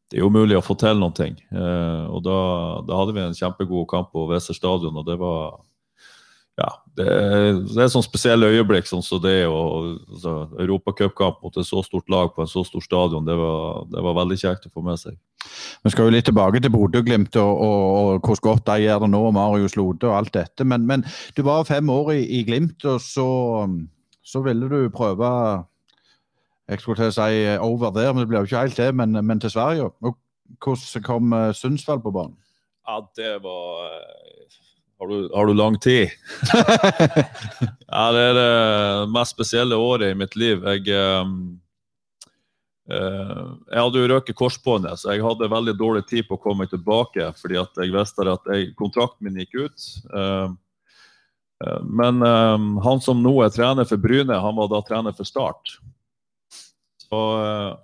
[0.08, 1.34] det er jo mulig å få til ting.
[1.52, 2.36] Eh, og da,
[2.88, 5.58] da hadde vi en kjempegod kamp på Weser stadion, og det var
[6.58, 7.06] ja, det,
[7.70, 10.32] det er sånn spesielle øyeblikk sånn som det og altså,
[10.64, 13.28] Europacupkamp mot et så stort lag på en så stor stadion.
[13.28, 15.20] Det var, det var veldig kjekt å få med seg.
[15.86, 19.12] Vi skal jo litt tilbake til Bodø-Glimt og, og, og hvordan godt de gjør det
[19.14, 20.66] nå, og Marius Lode og alt dette.
[20.66, 21.06] Men, men
[21.38, 23.28] du var fem år i, i Glimt, og så,
[24.28, 25.28] så ville du prøve
[26.68, 28.90] Jeg skulle til å si eh, over der, men det ble jo ikke helt det,
[29.00, 29.88] men, men til Sverige.
[30.04, 30.18] Og
[30.64, 32.36] hvordan kom eh, Sundsvall på banen?
[32.88, 34.58] Ja, det var eh,
[35.00, 36.10] Har du, har du lang tid?
[37.94, 40.64] ja, det er det mest spesielle året i mitt liv.
[40.66, 41.26] Jeg, eh,
[42.90, 47.32] jeg hadde jo røket korsbåndet, så jeg hadde veldig dårlig tid på å komme tilbake.
[47.40, 49.92] fordi at jeg visste at jeg, kontrakten min gikk ut.
[50.12, 50.48] Eh,
[51.84, 55.78] men eh, han som nå er trener for Bryne, han var da trener for Start.
[57.08, 57.78] Så uh,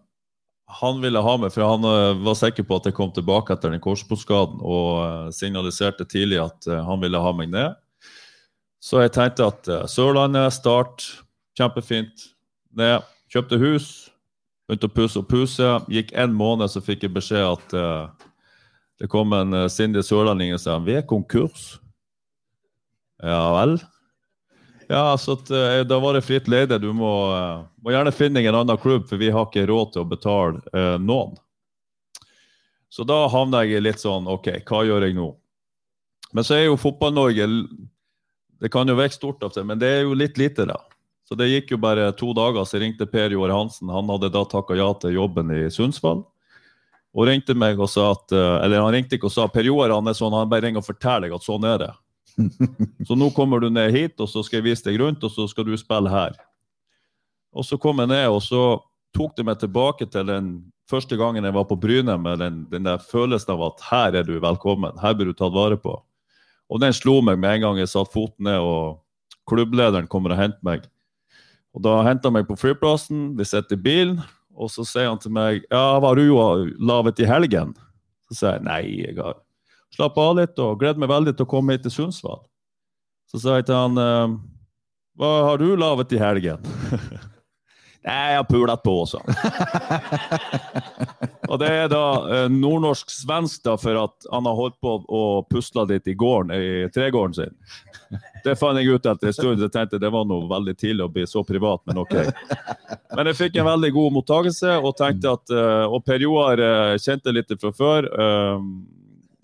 [0.82, 3.72] han ville ha meg, for han uh, var sikker på at jeg kom tilbake etter
[3.72, 7.78] den korsbåndskaden, og uh, signaliserte tidlig at eh, han ville ha meg ned.
[8.84, 11.06] Så jeg tenkte at eh, Sørlandet, Start,
[11.58, 12.28] kjempefint.
[12.76, 13.88] Ned, kjøpte hus,
[14.68, 15.88] begynte å pusse opp huset.
[15.94, 18.28] Gikk en måned, så fikk jeg beskjed at eh,
[19.00, 21.78] det kom en sindig sørlending og sa vi er konkurs.
[23.24, 23.78] Ja vel?
[24.92, 26.78] Ja, så at, eh, da var det fritt leide.
[26.80, 30.04] Du må, eh, må gjerne finne en annen klubb, for vi har ikke råd til
[30.04, 31.38] å betale eh, noen.
[32.92, 35.32] Så da havna jeg litt sånn OK, hva gjør jeg nå?
[36.34, 37.48] Men så er jo Fotball-Norge
[38.62, 40.78] Det kan jo virke stort av seg, men det er jo litt lite, da.
[41.28, 43.90] Så det gikk jo bare to dager, så ringte Per Joar Hansen.
[43.90, 46.22] Han hadde da takka ja til jobben i Sundsvall.
[47.14, 49.94] Og ringte meg og sa at eh, Eller han ringte ikke og sa Per Joar
[49.94, 51.92] han er sånn, han bare ringer og forteller deg at sånn er det.
[53.08, 55.48] Så nå kommer du ned hit, og så skal jeg vise deg rundt, og så
[55.50, 56.38] skal du spille her.
[57.54, 58.64] Og så kom jeg ned, og så
[59.14, 60.54] tok det meg tilbake til den
[60.90, 64.28] første gangen jeg var på Bryne, med den, den der følelsen av at her er
[64.28, 65.96] du velkommen, her blir du tatt vare på.
[66.74, 69.04] Og den slo meg med en gang jeg satte foten ned, og
[69.50, 70.88] klubblederen kommer og henter meg.
[71.74, 74.22] Og da henter han meg på flyplassen, vi sitter i bilen,
[74.54, 76.38] og så sier han til meg ja, var du jo
[76.78, 77.74] lavet i helgen?
[78.30, 79.40] Så sier jeg nei, jeg har
[79.94, 82.42] slapp av litt og gleder meg veldig til å komme hit til Sundsvall.
[83.30, 84.34] Så sa jeg til han eh,
[85.18, 86.62] hva har du laget i helgen?
[88.04, 89.22] Nei, jeg har pulet på også.
[91.52, 92.02] og det er da
[92.36, 96.90] eh, nordnorsk-svensk da, for at han har holdt på å pusle litt i gården, i
[96.92, 97.56] tregården sin.
[98.44, 99.64] Det fant jeg ut etter en stund.
[99.64, 102.18] Jeg tenkte det var noe veldig tidlig å bli så privat, men OK.
[103.16, 106.60] Men jeg fikk en veldig god mottakelse og tenkte at uh, Og Per Joar
[107.00, 108.60] kjente litt fra før uh,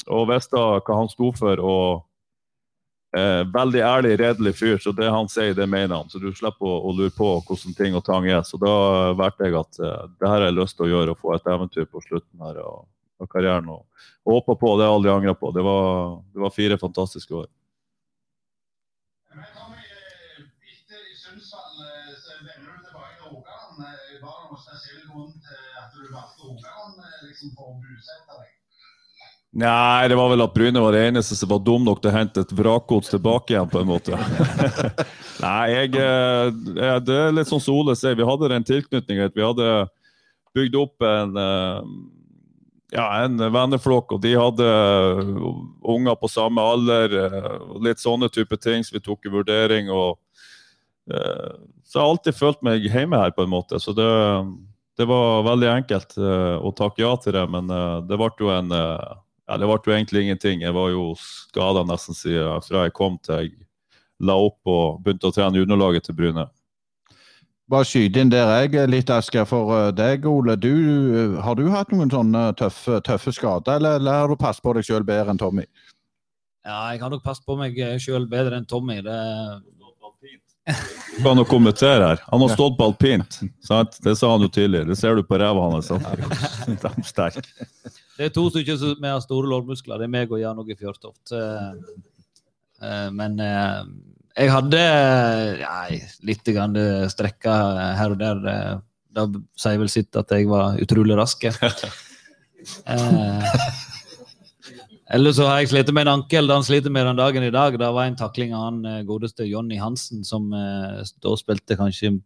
[0.08, 1.60] og visste hva han sto for.
[1.60, 2.10] og
[3.18, 6.10] Eh, veldig ærlig, redelig fyr, så det han sier, det mener han.
[6.10, 8.44] Så du slipper å, å lure på hvordan ting og tang er.
[8.46, 8.74] Så da
[9.18, 11.50] valgte jeg at eh, det her har jeg lyst til å gjøre, å få et
[11.50, 12.84] eventyr på slutten her av,
[13.18, 13.72] av karrieren.
[13.74, 15.50] Og, og håpa på, det jeg aldri angra på.
[15.58, 17.50] Det var, det var, fire fantastiske år.
[23.26, 23.82] Rogaland.
[24.22, 28.49] Var det noen spesiell grunn til at du valgte Rogaland liksom, for å bosette deg?
[29.60, 32.16] Nei, det var vel at Bryne var det eneste som var dum nok til å
[32.16, 34.16] hente et vrakgods tilbake igjen, på en måte.
[35.44, 39.28] Nei, jeg, eh, det er litt sånn som Ole sier, vi hadde den tilknytninga.
[39.36, 39.68] Vi hadde
[40.56, 41.92] bygd opp en, eh,
[42.96, 44.72] ja, en venneflokk, og de hadde
[45.84, 47.20] unger på samme alder.
[47.60, 49.92] og Litt sånne type ting som vi tok i vurdering.
[49.92, 50.22] og
[51.10, 53.82] Så jeg har alltid følt meg hjemme her, på en måte.
[53.84, 54.08] Så det,
[54.96, 57.68] det var veldig enkelt å takke ja til det, men
[58.08, 58.72] det ble jo en
[59.50, 60.62] ja, det ble jo egentlig ingenting.
[60.62, 63.56] Jeg var jo skada nesten siden fra jeg kom til jeg
[64.22, 66.46] la opp og begynte å trene juniorlaget til Bryne.
[67.70, 69.46] Bare skyte inn der jeg litt, Asker.
[69.50, 70.56] For eh, deg, Ole.
[70.58, 74.66] Du, eh, har du hatt noen sånne tøffe, tøffe skader, eller, eller har du passet
[74.66, 75.66] på deg sjøl bedre enn Tommy?
[76.66, 79.00] Ja, jeg har nok passet på meg sjøl bedre enn Tommy.
[79.06, 79.18] Det
[81.24, 82.22] kan jo kommentere her.
[82.30, 83.40] Han har stått på alpint.
[83.66, 83.98] Sant?
[84.06, 84.90] Det sa han jo tidligere.
[84.92, 85.90] Det ser du på ræva hans.
[86.66, 87.46] Han er sterke.
[88.20, 90.02] Det er to stykker som har store lårmuskler.
[90.02, 91.32] Det er meg og Jan Åge Fjørtoft.
[91.32, 93.86] Eh, men eh,
[94.36, 94.82] jeg hadde
[95.62, 95.76] ja,
[96.28, 96.76] litt grann
[97.12, 97.54] strekka
[97.96, 98.42] her og der.
[99.16, 99.24] Da
[99.60, 101.48] sier vel sitt at jeg var utrolig rask.
[102.92, 103.54] Eh,
[105.16, 106.52] eller så har jeg slitt med en ankel.
[106.52, 109.80] Han sliter med den dagen i dag, da var en takling av han godeste Jonny
[109.80, 112.18] Hansen, som da spilte kanskje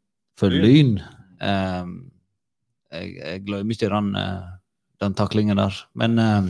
[0.41, 0.97] for Lyn.
[1.37, 4.09] Jeg, jeg glemmer ikke den
[5.03, 5.83] den taklingen der.
[5.99, 6.49] Men eh,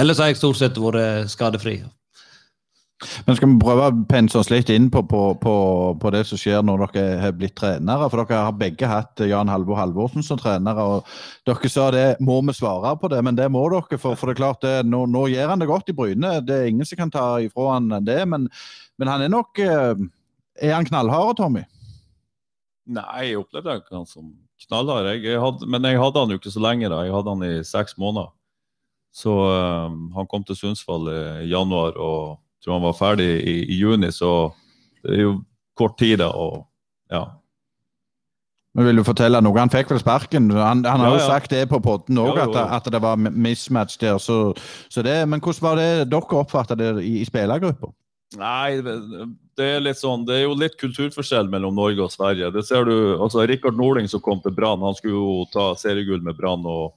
[0.00, 1.80] ellers har jeg stort sett vært skadefri.
[3.26, 5.54] Men skal vi prøve å pense oss litt inn på, på, på,
[6.00, 8.08] på, det som skjer når dere har blitt trenere?
[8.10, 10.84] For dere har begge hatt Jan Halvor Halvorsen som trenere.
[10.84, 11.10] og
[11.48, 13.98] Dere sa det, må vi svare på det, men det må dere.
[13.98, 16.36] For, for det er klart, det, nå, nå, gjør han det godt i Bryne.
[16.46, 18.20] Det er ingen som kan ta ifra han det.
[18.30, 18.48] Men,
[19.00, 19.94] men han er nok eh,
[20.62, 21.64] Er han knallhard, Tommy?
[22.94, 24.30] Nei, jeg opplevde han som
[24.66, 25.66] knallhard.
[25.66, 26.88] Men jeg hadde han jo ikke så lenge.
[26.92, 27.02] da.
[27.06, 28.32] Jeg hadde han i seks måneder.
[29.14, 33.78] Så um, han kom til Sundsvall i januar og tror han var ferdig i, i,
[33.78, 34.50] juni, så
[35.04, 35.34] det er jo
[35.76, 36.30] kort tid, da.
[36.32, 36.64] og
[37.12, 37.24] ja.
[38.74, 39.54] Men Vil du fortelle noe?
[39.60, 40.48] Han fikk vel sparken?
[40.50, 44.00] Han, han har ja, jo sagt det på podden òg, at, at, det var mismatch
[44.00, 44.18] der.
[44.18, 44.54] Så,
[44.90, 47.92] så det, men hvordan var det dere oppfattet det i, i spillergruppa?
[48.38, 52.50] Nei, det er sånn, det er jo litt kulturforskjell mellom Norge og Sverige.
[52.54, 56.22] Det ser du, altså Rikard Norling som kom til Brann, han skulle jo ta seriegull
[56.24, 56.66] med Brann.
[56.66, 56.96] og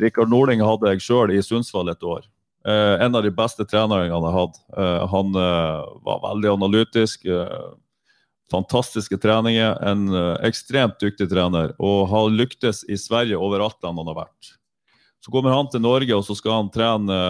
[0.00, 2.24] Rikard Norling hadde jeg sjøl i Sundsvall et år.
[2.66, 4.62] Eh, en av de beste trenerne han har hatt.
[4.76, 7.26] Eh, han eh, var veldig analytisk.
[7.26, 7.66] Eh,
[8.50, 9.76] fantastiske treninger.
[9.86, 11.74] En eh, ekstremt dyktig trener.
[11.78, 14.56] Og har lyktes i Sverige overalt han har vært.
[15.22, 17.20] Så kommer han til Norge, og så skal han trene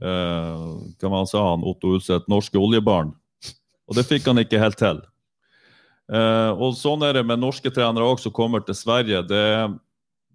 [0.00, 3.12] hva man sa han, Otto Ulseth, norske oljebarn.
[3.88, 4.98] Og det fikk han ikke helt til.
[6.12, 9.22] Eh, og sånn er det med norske trenere også som kommer til Sverige.
[9.28, 9.44] Det,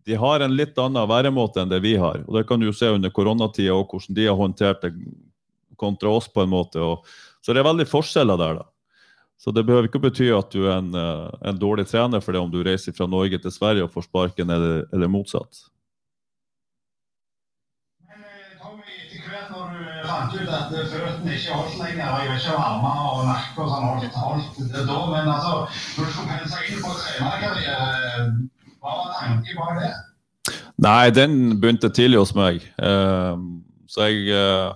[0.10, 2.24] de har en litt annen væremåte enn det vi har.
[2.28, 4.94] Og Det kan du se under koronatida og hvordan de har håndtert det
[5.78, 6.28] kontra oss.
[6.28, 6.82] på en måte.
[6.82, 7.06] Og,
[7.42, 8.62] så det er veldig forskjeller der.
[8.62, 8.66] da.
[9.40, 12.42] Så det behøver ikke bety at du er en, eh, en dårlig trener for det
[12.42, 15.70] om du reiser fra Norge til Sverige og får sparken, eller, eller motsatt.
[20.10, 22.04] Fant ut at føttene ikke holdt lenger.
[22.04, 25.00] Jeg var ikke om og nakke og sånn holdt, holdt det da.
[25.14, 25.56] Men altså,
[25.96, 28.28] når du skulle pense inn på trenerkarriere,
[28.80, 29.96] hva var tanken bak det?
[30.80, 32.64] Nei, den begynte tidlig hos meg.
[32.80, 33.36] Uh,
[33.92, 34.72] så jeg uh,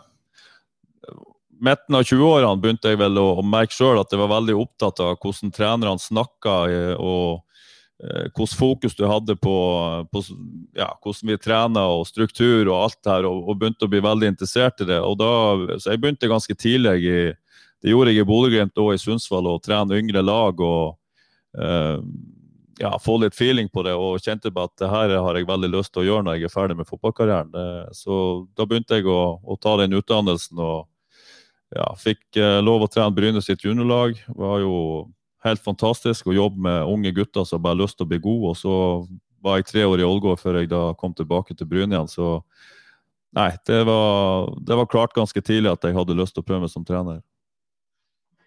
[1.63, 5.15] midten av 20-årene begynte jeg vel å, merke sjøl at jeg var veldig opptatt av
[5.15, 9.53] hvordan trenerne snakka eh, og Eh, hvordan fokus du hadde på,
[10.11, 10.21] på
[10.75, 14.01] ja, hvordan vi trener og struktur og alt det her, og, og, begynte å bli
[14.03, 14.99] veldig interessert i det.
[14.99, 15.29] Og da,
[15.79, 16.97] så Jeg begynte ganske tidlig.
[17.07, 17.15] I,
[17.83, 20.95] det gjorde jeg i Bodø-Glimt og i Sundsvall, å trene yngre lag og
[21.59, 21.97] eh,
[22.79, 23.95] ja, få litt feeling på det.
[23.95, 26.49] Og kjente på at det her har jeg veldig lyst til å gjøre når jeg
[26.49, 27.51] er ferdig med fotballkarrieren.
[27.55, 28.15] Eh, så
[28.57, 30.87] da begynte jeg å, å ta den utdannelsen og
[31.73, 34.19] ja, fikk eh, lov å trene Bryne sitt juniorlag.
[34.27, 34.75] Var jo
[35.43, 38.53] helt fantastisk å jobbe med unge gutter som bare har lyst til å bli gode.
[38.53, 38.75] Og så
[39.43, 42.07] var jeg tre år i Ålgård før jeg da kom tilbake til Bryne igjen.
[42.11, 42.27] Så
[43.35, 46.63] nei, det var, det var klart ganske tidlig at jeg hadde lyst til å prøve
[46.63, 47.19] meg som trener.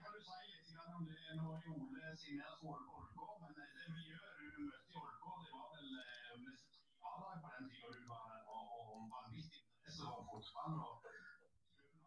[0.01, 3.36] Kan du si litt grann om det når Ole signerte for Ålgård?
[3.44, 7.53] Men det miljøet du møtte i Ålgård, det var vel eh, nesten tre A-lag på
[7.53, 10.80] den tida du var der, og, og vanvittig interesse for fotball.
[10.80, 11.44] og Klubben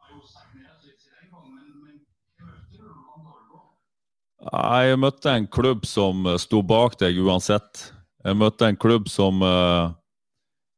[0.01, 2.01] har jo stagnert litt siden den gang, men, men
[2.39, 3.75] hva møtte du når du kom til Ålgård?
[4.39, 7.89] Jeg møtte en klubb som eh, sto bak deg uansett.
[8.23, 9.91] Jeg møtte en klubb som uh,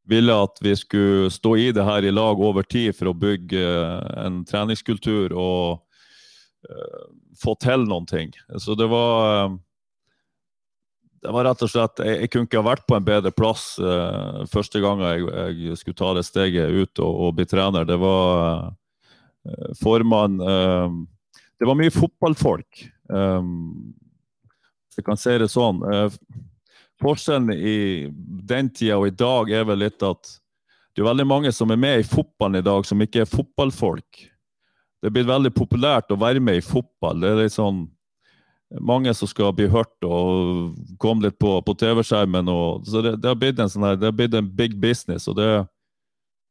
[0.09, 3.61] ville at vi skulle stå i det her i lag over tid for å bygge
[3.61, 5.81] eh, en treningskultur og
[6.69, 7.03] uh,
[7.41, 8.33] få til noen ting.
[8.61, 9.57] Så det var uh,
[11.21, 13.65] det var rett og slett, Jeg, jeg kunne ikke ha vært på en bedre plass
[13.77, 15.25] eh, første gang jeg,
[15.67, 17.85] jeg skulle ta det steget ut og, og bli trener.
[17.85, 18.71] Det var
[19.45, 20.95] eh, formann eh,
[21.61, 22.79] Det var mye fotballfolk.
[23.13, 23.93] Um,
[24.97, 25.83] jeg kan si det sånn.
[25.85, 26.09] Uh,
[27.01, 27.75] forskjellen i
[28.49, 30.31] den tida og i dag er vel litt at
[30.91, 34.23] det er veldig mange som er med i fotballen i dag, som ikke er fotballfolk.
[35.01, 37.21] Det er blitt veldig populært å være med i fotball.
[37.21, 37.85] Det er litt sånn
[38.81, 42.49] mange som skal bli hørt og komme litt på, på TV-skjermen.
[42.89, 45.29] Så det, det, har blitt en sånn her, det har blitt en big business.
[45.29, 45.49] og det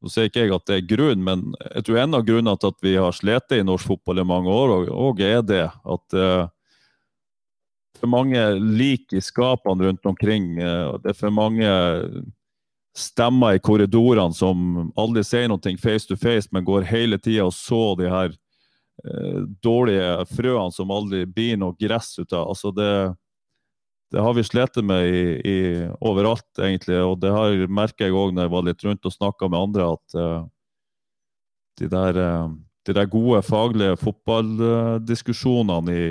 [0.01, 1.43] nå sier ikke jeg at det er grunn, men
[1.75, 4.53] jeg tror en av grunnene til at vi har slitt i norsk fotball i mange
[4.53, 6.49] år, og, og er det at uh,
[8.01, 8.41] for mange
[8.81, 10.55] lik i skapene rundt omkring.
[10.57, 11.69] Uh, det er for mange
[12.97, 17.55] stemmer i korridorene som aldri sier noe face to face, men går hele tida og
[17.55, 22.49] så de her uh, dårlige frøene som aldri blir noe gress ut av.
[22.49, 22.93] Altså det,
[24.11, 25.59] det har vi slitt med i, i,
[26.03, 26.99] overalt, egentlig.
[26.99, 29.87] Og det har merker jeg òg når jeg var litt rundt og snakka med andre,
[29.95, 30.41] at uh,
[31.79, 32.49] de, der, uh,
[32.89, 36.09] de, der, gode faglige fotballdiskusjonene i,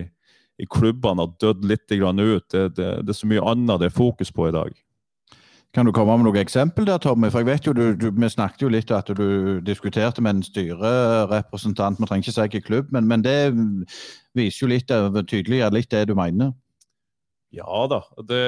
[0.64, 2.47] i, klubbene har dødd litt ut.
[2.52, 4.72] Det, det, det, er så mye annet det er fokus på i dag.
[5.76, 7.28] Kan du komme med noen eksempel der, Tommy?
[7.30, 10.39] For jeg vet jo, du, du, Vi snakket jo litt om at du diskuterte med
[10.39, 12.00] en styrerepresentant.
[12.00, 13.52] Vi trenger ikke si hvilken klubb, men, men, det
[14.34, 14.89] viser jo litt,
[15.28, 16.56] tydeligere litt det du mener.
[17.50, 18.04] Ja da.
[18.24, 18.43] Det,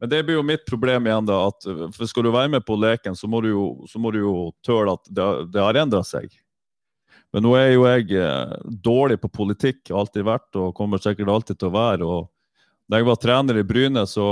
[0.00, 1.26] men det blir jo mitt problem igjen.
[1.26, 3.64] da, at Skal du være med på leken, så må du jo,
[3.96, 6.32] må du jo tøle at det, det har endra seg.
[7.32, 11.60] Men nå er jo jeg eh, dårlig på politikk, alltid vært og kommer sikkert alltid
[11.60, 12.06] til å være.
[12.06, 12.30] og
[12.90, 14.26] Da jeg var trener i Bryne, så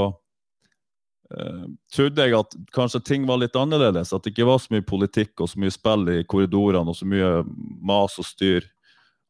[1.31, 4.13] eh, trodde jeg at kanskje ting var litt annerledes.
[4.13, 7.07] At det ikke var så mye politikk og så mye spill i korridorene og så
[7.07, 8.67] mye mas og styr.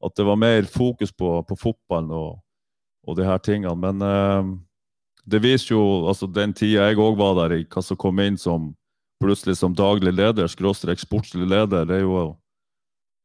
[0.01, 2.39] At det var mer fokus på, på fotballen og,
[3.09, 3.75] og de her tingene.
[3.81, 4.51] Men eh,
[5.29, 8.39] det viser jo altså den tida jeg òg var der, i hva som kom inn
[8.41, 8.73] som
[9.23, 11.89] plutselig som daglig leder, skråstrek sportslig leder.
[11.89, 12.21] Det er jo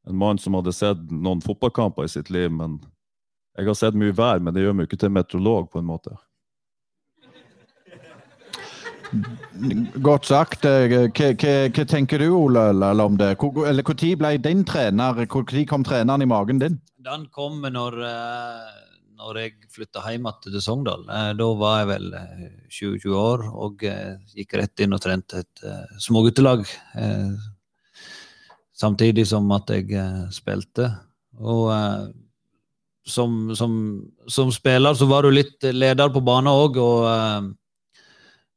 [0.10, 2.52] en mann som hadde sett noen fotballkamper i sitt liv.
[2.52, 2.80] men
[3.58, 6.16] Jeg har sett mye vær, men det gjør meg ikke til meteorolog, på en måte.
[10.02, 10.66] Godt sagt.
[10.66, 12.72] Hva, hva, tenker du, Ole,
[13.06, 13.36] om det?
[13.38, 16.80] Hvor, eller Når ble din trener, når kom treneren i magen din?
[17.04, 18.83] Den kom når uh
[19.24, 21.06] når jeg flytta hjem til Sogndal.
[21.08, 22.10] Eh, da var jeg vel
[22.68, 25.64] 20-20 år og eh, gikk rett inn og trente et
[26.04, 26.66] småguttelag.
[28.74, 30.04] Samtidig som at jeg
[30.34, 30.90] spilte.
[31.40, 31.70] Og
[33.08, 33.74] som, som,
[34.28, 37.54] som spiller så var du litt leder på banen òg, og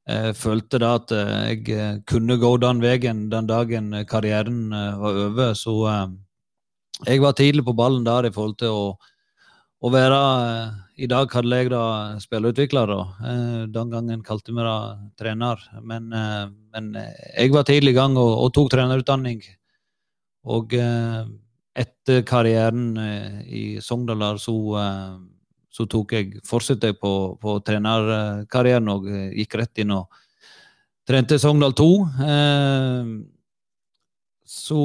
[0.07, 5.55] jeg følte da at jeg kunne gå den veien den dagen karrieren var over.
[5.59, 5.77] Så
[7.05, 8.87] jeg var tidlig på ballen der i forhold til å
[9.85, 10.75] å være eh,
[11.05, 12.93] I dag kaller jeg det spillerutvikler.
[12.97, 14.79] Eh, den gangen kalte vi det
[15.21, 15.61] trener.
[15.83, 19.43] Men, eh, men, jeg var tidlig i gang og, og tok trenerutdanning.
[20.47, 20.77] Og
[21.77, 22.95] etter karrieren
[23.51, 24.55] i Sogndal så,
[25.75, 27.11] så tok jeg, fortsatte på,
[27.43, 30.07] på trenerkarrieren og gikk rett inn og
[31.03, 31.89] trente Sogndal 2.
[34.55, 34.81] Så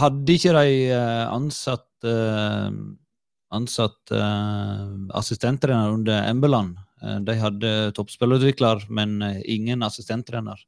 [0.00, 0.96] hadde ikke de
[1.28, 2.08] ansatt
[3.54, 4.84] ansatt uh,
[5.16, 6.78] assistenttrener under Embeland.
[7.02, 10.60] Uh, de hadde toppspillerutvikler, men uh, ingen assistenttrener.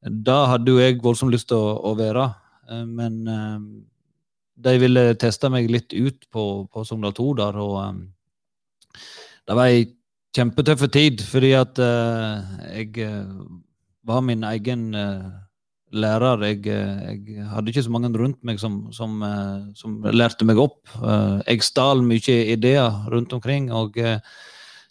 [0.00, 2.30] Da hadde jo jeg voldsomt lyst til å, å være,
[2.88, 3.18] men
[4.56, 8.94] de ville teste meg litt ut på, på Sogndal 2 der, og
[9.44, 9.82] det var ei
[10.32, 13.10] kjempetøff tid, fordi at jeg
[14.08, 14.88] var min egen
[15.90, 16.44] lærer.
[16.46, 20.80] Jeg, jeg, hadde ikke så mange rundt meg som, som, eh, som lærte meg opp.
[20.96, 23.70] Eh, jeg stal mye ideer rundt omkring.
[23.74, 24.20] og eh,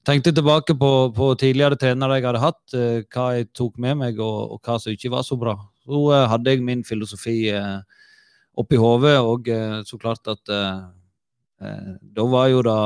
[0.07, 2.77] tenkte tilbake på, på, tidligere trenere jeg hadde hatt,
[3.13, 5.53] hva jeg tok med meg, og, og, hva som ikke var så bra.
[5.85, 7.51] Så hadde jeg min filosofi
[8.57, 9.45] oppi hodet, og
[9.85, 12.77] så klart at da var jo det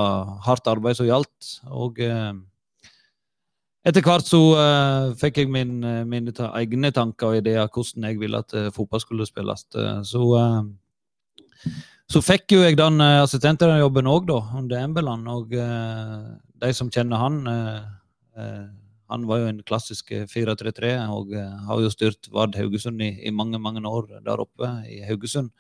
[0.50, 1.54] hardt arbeid som gjaldt.
[1.72, 2.02] Og
[3.84, 8.20] etter hvert så uh, fikk jeg min, mine ta egne tanker og ideer hvordan jeg
[8.22, 9.66] ville at uh, fotball skulle spilles.
[10.08, 11.68] så, uh,
[12.08, 15.28] så fikk jo jeg den uh, assistenterjobben òg, da, under Embeland.
[15.28, 15.52] Og
[16.64, 17.44] de som kjenner han
[19.14, 23.60] Han var jo en klassisk 4-3-3 og har jo styrt Vard Haugesund i, i, mange,
[23.62, 25.52] mange år der oppe i Haugesund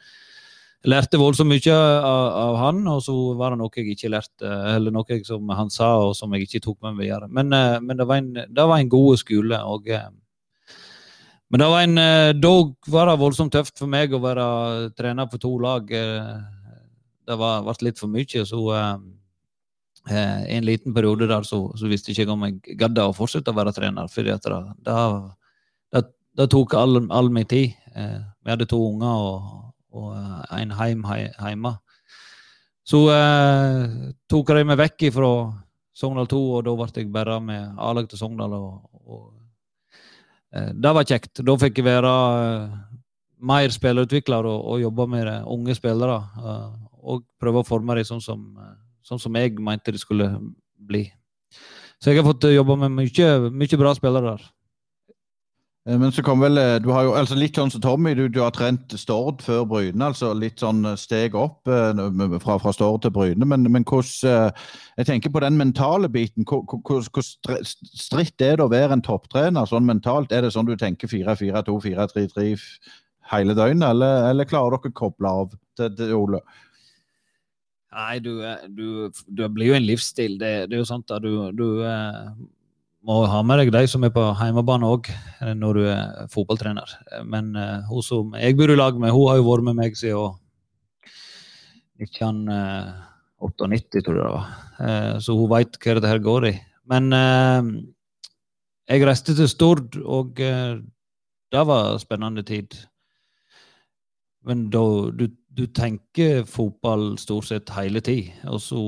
[0.89, 4.93] lærte voldsomt mye av, av, han, og så var det noe jeg ikke lærte, eller
[4.93, 7.29] noe som han sa og som jeg ikke tok med meg videre.
[7.31, 9.59] Men, eh, men det, var en, det, var en, god skole.
[9.63, 10.09] og eh,
[11.53, 12.53] men det var en, eh, da
[12.91, 14.45] var det voldsomt tøft for meg å være
[14.97, 15.88] trener for to lag.
[15.88, 18.43] Det var, ble litt for mye.
[18.43, 18.63] Så
[20.11, 23.55] i en liten periode der så, så visste ikke om jeg gadd å fortsette å
[23.55, 24.09] være trener.
[24.11, 24.97] For det, det,
[25.95, 26.07] det,
[26.41, 27.77] det, tok all, all min tid.
[27.93, 31.76] Vi hadde to unger, og, og eh, en heim hjemme.
[32.84, 35.30] Så eh, tok de meg vekk fra
[35.96, 38.58] Sogndal 2, og da ble jeg bare med A-lag til Sogndal.
[38.58, 39.30] Og, og
[40.52, 41.44] eh, det var kjekt.
[41.46, 42.80] Da fikk jeg være eh,
[43.44, 46.18] mer spillerutvikler og, og jobbe med unge spillere.
[46.41, 46.74] Eh,
[47.04, 48.76] og prøve å forme dem sånn som, eh,
[49.06, 50.30] sånn som jeg mente de skulle
[50.76, 51.06] bli.
[52.02, 54.48] Så jeg har fått jobbe med mye, mye bra spillere der.
[55.89, 58.27] Eh, men så kom vel, eh, du har jo, altså Litt sånn som Tommy, du,
[58.31, 59.99] du har trent Stord før Bryne.
[60.05, 63.45] altså Litt sånn eh, steg opp fra, fra Stord til Bryne.
[63.45, 64.53] Men, men hvordan
[64.97, 66.47] Jeg tenker på den mentale biten.
[66.47, 70.31] Hvor, stritt er det å være en topptrener sånn mentalt?
[70.31, 72.53] Er det sånn du tenker 4-4-2, 4-3-3
[73.31, 76.41] hele døgnet, eller, eller klarer dere å koble av til, til Ole?
[77.93, 78.41] Nei, du,
[78.73, 78.88] du,
[79.27, 80.36] du, blir jo en livsstil.
[80.41, 81.67] Det, det er jo sant at du, du
[83.04, 85.10] må ha med deg de som er på hjemmebane òg,
[85.43, 86.89] eh, når du er fotballtrener.
[87.28, 89.91] Men uh, hun som jeg bor i lag med, hun har jo vært med meg
[89.99, 90.32] siden
[92.04, 94.47] 1998, tror jeg det var.
[94.80, 96.56] Uh, så hun veit hva det her går i.
[96.91, 97.62] Men uh,
[98.88, 102.70] jeg reiste til Stord, og det var spennende tid.
[104.43, 104.84] Men da
[105.16, 108.82] du, du tenker fotball stort sett hele tid, og så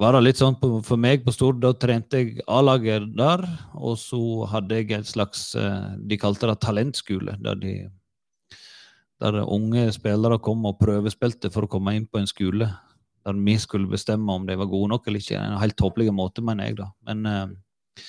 [0.00, 1.60] var det litt sånn på, for meg på Stord.
[1.62, 3.44] Da trente jeg A-laget der,
[3.78, 4.20] og så
[4.50, 7.36] hadde jeg et slags eh, De kalte det talentskole.
[7.44, 7.74] Der, de,
[9.22, 12.72] der unge spillere kom og prøvespilte for å komme inn på en skole.
[13.24, 15.38] Der vi skulle bestemme om de var gode nok eller ikke.
[15.38, 16.80] En helt tåpelig måte, mener jeg.
[16.82, 16.90] da.
[17.06, 18.02] Men eh,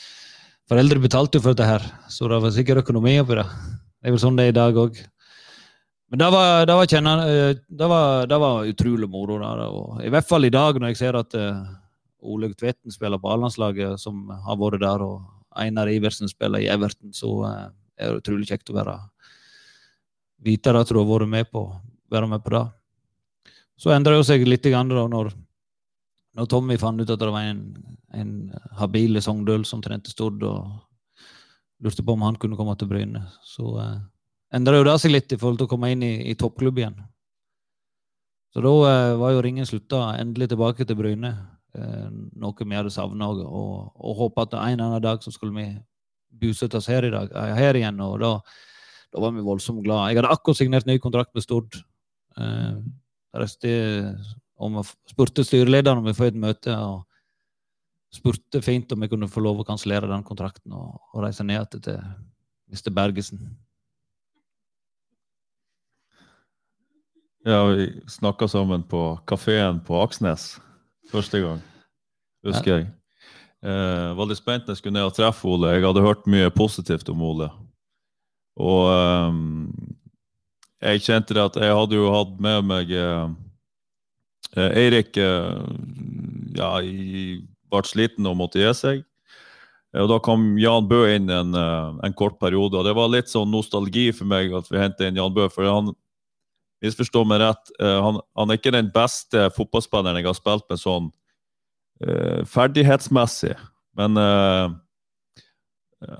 [0.71, 3.49] foreldre betalte jo for dette her, så det var sikkert økonomi oppi det.
[4.01, 4.97] Det er vel sånn det er i dag òg.
[6.09, 9.39] Men det var, det var, kjenne, eh, det var, det var utrolig moro.
[9.41, 9.63] Der,
[10.05, 11.65] I hvert fall i dag, når jeg ser at uh,
[12.21, 15.25] Tvetten Tveten spiller på A-landslaget, som har vært der, og
[15.57, 17.65] Einar Iversen spiller i Everton, så uh,
[17.97, 18.99] er det utrolig kjekt å være
[20.45, 21.65] vite at du har vært med på,
[22.11, 22.65] være med på det.
[23.81, 25.31] Så endra det seg litt grann da når,
[26.37, 27.63] når, Tommy fant ut at det var en,
[28.13, 28.35] en
[28.79, 30.69] habil Sogndøl som trente Stord, og
[31.83, 33.25] lurte på om han kunne komme til Bryne.
[33.43, 33.73] Så
[34.55, 36.97] endra jo det seg litt i forhold til å komme inn i, i toppklubb igjen.
[38.55, 41.33] Så da eh, var jo ringen slutta endelig tilbake til Bryne.
[41.75, 42.05] Eh,
[42.39, 45.57] noe vi hadde savna og, og, og håpa at en eller annen dag så skulle
[45.57, 45.67] vi
[46.39, 47.99] bosette oss her, dag, eh, her igjen.
[48.05, 48.31] Og da,
[49.11, 50.07] da, var vi voldsomt glad.
[50.07, 51.81] Jeg hadde akkurat signert ny kontrakt med Stord.
[52.39, 52.79] Eh,
[54.55, 54.79] om,
[55.11, 56.79] spurte styrelederen om vi får et møte.
[56.79, 57.03] og
[58.15, 61.75] spurte fint om vi kunne få lov å kansellere den kontrakten og, og reise ned
[61.75, 61.97] til
[62.71, 62.93] Mr.
[62.95, 63.41] Bergesen.
[67.45, 70.55] Ja, vi snakka sammen på kafeen på Aksnes
[71.11, 71.59] første gang,
[72.41, 72.85] husker jeg.
[73.61, 75.75] Eh, veldig spent jeg skulle ned og treffe Ole.
[75.75, 77.51] Jeg hadde hørt mye positivt om Ole.
[78.57, 79.37] Og eh,
[80.89, 83.27] jeg kjente det at jeg hadde jo hatt med meg eh,
[84.57, 85.59] eh Eirik eh,
[86.57, 89.03] ja, ble sliten og måtte gi seg.
[89.93, 92.81] Eh, og Da kom Jan Bø inn en, en, kort periode.
[92.81, 95.45] og Det var litt sånn nostalgi for meg at vi hentet inn Jan Bø.
[95.53, 95.93] for han
[96.85, 100.81] misforstå meg rett, uh, han, han, er ikke den beste fotballspilleren jeg har spilt med
[100.81, 101.11] sånn
[102.05, 103.55] uh, ferdighetsmessig.
[103.99, 104.73] Men uh,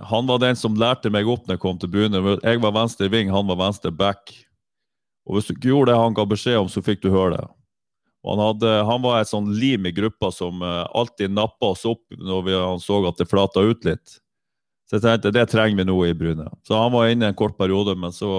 [0.10, 2.18] han var den som lærte meg opp når jeg kom til byen.
[2.42, 4.34] Jeg var venstre ving, han var venstre back.
[5.26, 7.46] Og hvis du ikke gjorde det han ga beskjed om, så fikk du høre det.
[8.26, 12.46] Han, hadde, han var et sånn lim i gruppa som alltid nappa oss opp når
[12.48, 14.16] vi, han så at det flata ut litt.
[14.86, 16.46] Så jeg tenkte det trenger vi nå i Bryne.
[16.66, 18.30] Så han var inne en kort periode, men så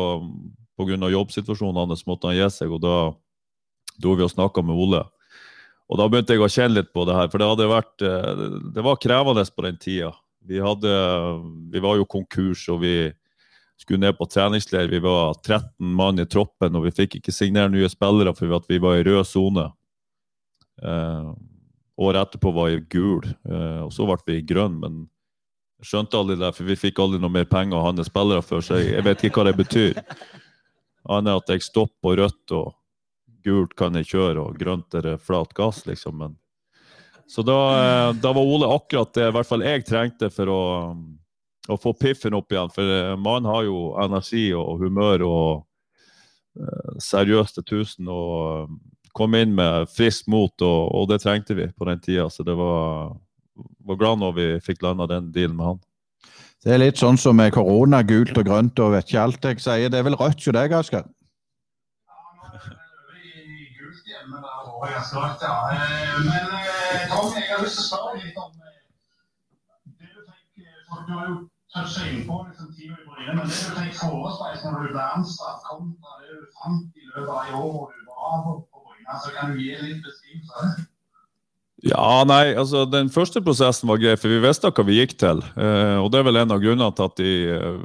[0.77, 1.11] pga.
[1.11, 2.97] jobbsituasjonen hans måtte han gi seg, og da
[4.03, 5.03] dro vi og snakka med Ole.
[5.87, 8.47] Og da begynte jeg å kjenne litt på det her, for det hadde vært eh,
[8.74, 10.12] Det var krevende på den tida.
[10.47, 10.91] Vi, hadde,
[11.72, 12.97] vi var jo konkurs, og vi
[13.79, 14.91] skulle ned på treningsleir.
[14.91, 18.81] Vi var 13 mann i troppen, og vi fikk ikke signere nye spillere for vi
[18.83, 19.68] var i rød sone.
[20.83, 21.29] Eh,
[21.97, 24.81] året etterpå var jeg gul, eh, og så ble vi grønn.
[24.83, 25.05] Men
[25.85, 28.81] skjønte aldri det, for vi fikk aldri noe mer penger å handle spillere for, så
[28.81, 30.03] jeg, jeg vet ikke hva det betyr.
[31.13, 32.75] Annet at jeg stopper rødt, og
[33.47, 36.19] gult kan jeg kjøre, og grønt er det flat gass, liksom.
[36.23, 36.37] Men
[37.27, 37.59] så da,
[38.09, 40.63] eh, da, var Ole akkurat det i hvert fall jeg trengte for å,
[41.69, 42.71] å få piffen opp igjen.
[42.75, 45.49] For eh, man har jo energi og humør og
[46.61, 48.11] uh, seriøst til tusen.
[48.13, 48.71] Og
[49.17, 52.29] kom inn med friskt mot, og, og, det trengte vi på den tida.
[52.31, 53.17] Så det var,
[53.89, 55.85] var glad når vi fikk landa den dealen med han.
[56.65, 59.61] Det er litt sånn som med korona, gult og grønt og vet ikke alt jeg
[59.63, 59.89] sier.
[59.93, 61.05] Det er vel rødt hos deg, Asker?
[64.27, 64.43] Men
[67.11, 68.63] Tom, jeg har lyst til å spørre litt om det
[70.57, 71.37] du for Du har jo
[71.75, 75.61] toucha innpå liksom, tida i Bryne, men det du fikk forespeilet når du ble ansatt,
[75.69, 78.53] kontra det du fant i løpet av i år hvor du var på
[78.89, 80.57] Bryne, så kan du gi litt beskrivelse?
[81.87, 85.43] Ja, nei, altså Den første prosessen var grei, for vi visste hva vi gikk til.
[85.55, 87.80] Eh, og Det er vel en av grunnene til at de eh,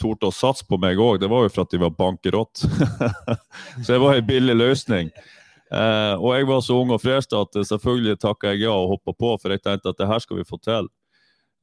[0.00, 1.20] torde å satse på meg òg.
[1.20, 2.64] Det var jo for at de var bankerott.
[3.84, 5.12] så det var en billig løsning.
[5.74, 9.16] Eh, og jeg var så ung og fresh at selvfølgelig takka jeg ja og hoppa
[9.16, 10.88] på, for jeg tenkte at det her skal vi få til.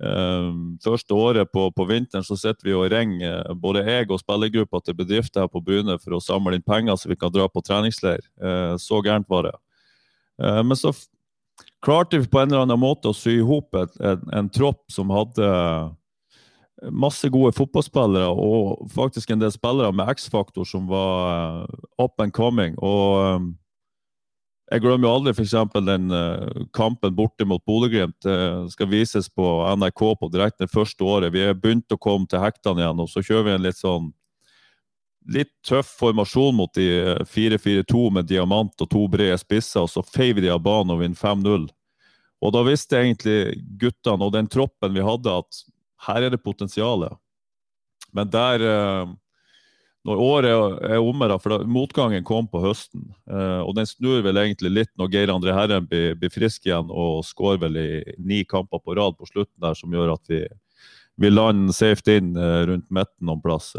[0.02, 0.52] Eh,
[0.84, 4.82] første året på, på, vinteren så sitter vi og ringer eh, både jeg og spillergruppa
[4.82, 7.62] til bedrifter her på Bryne for å samle inn penger så vi kan dra på
[7.62, 8.26] treningsleir.
[8.42, 9.56] Eh, så gærent var det.
[10.42, 10.94] Eh, men så
[11.82, 15.10] klarte vi på en eller annen måte å sy i hop en, en, tropp som
[15.14, 15.48] hadde
[16.90, 22.34] masse gode fotballspillere, og faktisk en del spillere med X-faktor som var eh, up and
[22.34, 22.78] coming.
[22.82, 23.50] Og eh,
[24.72, 25.54] jeg glemmer jo aldri f.eks.
[25.84, 28.24] den uh, kampen borte mot Bodø-Glimt.
[28.72, 29.44] Skal vises på
[29.76, 31.34] NRK på direkte det første året.
[31.36, 34.08] Vi er begynt å komme til hektene igjen, og så kjører vi en litt sånn
[35.30, 36.88] litt tøff formasjon mot de
[37.30, 41.20] 4-4-2 med diamant og to brede spisser, og så feiv de av banen og vinner
[41.20, 41.68] 5-0.
[42.42, 45.66] Og da visste egentlig guttene og den troppen vi hadde, at
[46.08, 47.06] her er det potensial.
[48.12, 49.12] Men der eh,
[50.02, 54.24] Når året er omme, da, for da, motgangen kom på høsten, eh, og den snur
[54.26, 57.90] vel egentlig litt når Geir André Herren blir, blir frisk igjen og skårer vel i
[58.18, 60.42] ni kamper på rad på slutten der, som gjør at vi,
[61.22, 63.76] vi lander safe inn eh, rundt midten noen plass.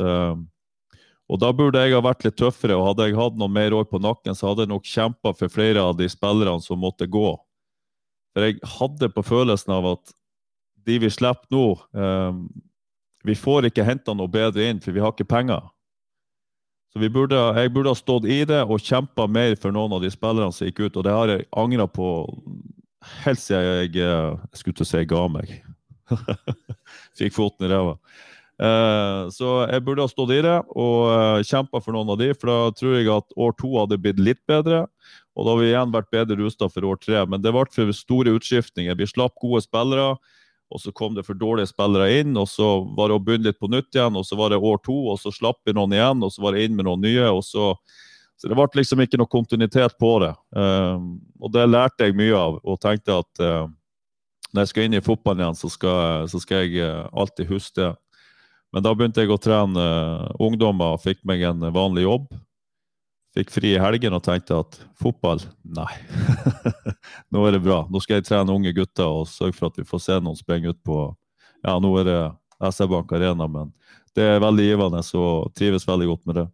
[1.32, 3.86] Og Da burde jeg ha vært litt tøffere, og hadde jeg hatt noen mer år
[3.88, 7.30] på nakken, så hadde jeg nok kjempa for flere av de spillerne som måtte gå.
[8.32, 10.12] For jeg hadde på følelsen av at
[10.84, 12.38] de vi slipper nå eh,
[13.22, 15.62] Vi får ikke henta noe bedre inn, for vi har ikke penger.
[16.92, 20.10] Så burde, jeg burde ha stått i det og kjempa mer for noen av de
[20.12, 20.96] spillerne som gikk ut.
[20.98, 22.08] Og det har jeg angra på
[23.22, 25.54] helt siden jeg, eh, jeg skulle til å si ga meg.
[27.18, 27.96] Fikk foten i ræva.
[28.62, 32.28] Eh, så jeg burde ha stått i det og eh, kjempa for noen av de,
[32.36, 34.84] for da tror jeg at år to hadde blitt litt bedre.
[35.34, 37.24] Og da hadde vi igjen vært bedre rusta for år tre.
[37.26, 38.94] Men det ble for store utskiftninger.
[38.98, 40.12] Vi slapp gode spillere,
[40.72, 42.36] og så kom det for dårlige spillere inn.
[42.38, 44.78] Og så var det å begynne litt på nytt igjen, og så var det år
[44.86, 47.28] to, og så slapp vi noen igjen, og så var det inn med noen nye.
[47.32, 47.74] og så
[48.40, 50.32] så det ble liksom ikke noe kontinuitet på det.
[50.50, 53.42] Um, og det lærte jeg mye av, og tenkte at
[54.50, 57.92] når jeg skal inn i fotballen igjen, så skal, så skal jeg alltid huske det.
[58.72, 62.30] Men da begynte jeg å trene uh, ungdommer og fikk meg en vanlig jobb.
[63.36, 65.88] Fikk fri i helgen og tenkte at fotball, nei.
[67.32, 67.82] nå er det bra.
[67.88, 70.72] Nå skal jeg trene unge gutter og sørge for at vi får se noen springe
[70.72, 71.04] ut på
[71.62, 72.18] Ja, nå er det
[72.72, 73.72] SR Bank Arena, men
[74.16, 76.48] det er veldig givende og trives veldig godt med det.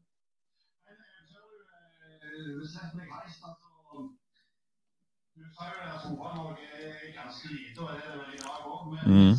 [9.08, 9.34] Mm.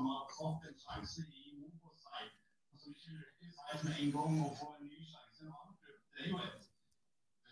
[0.00, 2.28] som har fått en sjanse i Obos-seg,
[2.72, 3.16] og som ikke
[3.86, 5.52] med en gang å få en ny sjanse i.
[6.14, 6.68] Det er jo et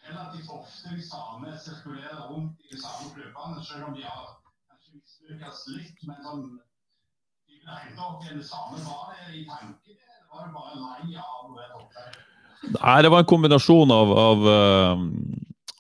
[0.08, 4.32] relativt ofte de samme sirkulerer rundt i de samme klubbene, selv om de har
[4.68, 6.06] kanskje mislykkes litt.
[6.08, 6.46] Men sånn,
[7.48, 8.80] de blir opp igjen det samme.
[8.86, 12.08] Var det i tanke, eller var det bare lei av å være oppe?
[12.74, 15.04] Nei, det var en kombinasjon av, av uh,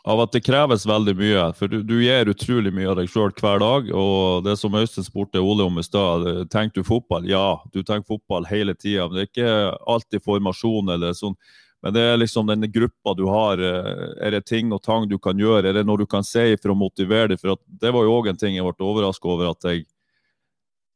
[0.04, 1.44] av at det kreves veldig mye.
[1.58, 3.90] For du, du gir utrolig mye av deg sjøl hver dag.
[3.92, 7.26] Og det som Øystein spurte Ole om i stad, tenker du fotball?
[7.28, 9.08] Ja, du tenker fotball hele tida.
[9.08, 9.56] Men det er ikke
[9.90, 11.36] alltid formasjon eller sånn.
[11.82, 13.60] Men det er liksom den gruppa du har.
[13.62, 15.68] Er det ting og tang du kan gjøre?
[15.70, 17.42] Er det noe du kan si for å motivere deg?
[17.42, 19.84] For det var jo òg en ting jeg ble overraska over, at jeg,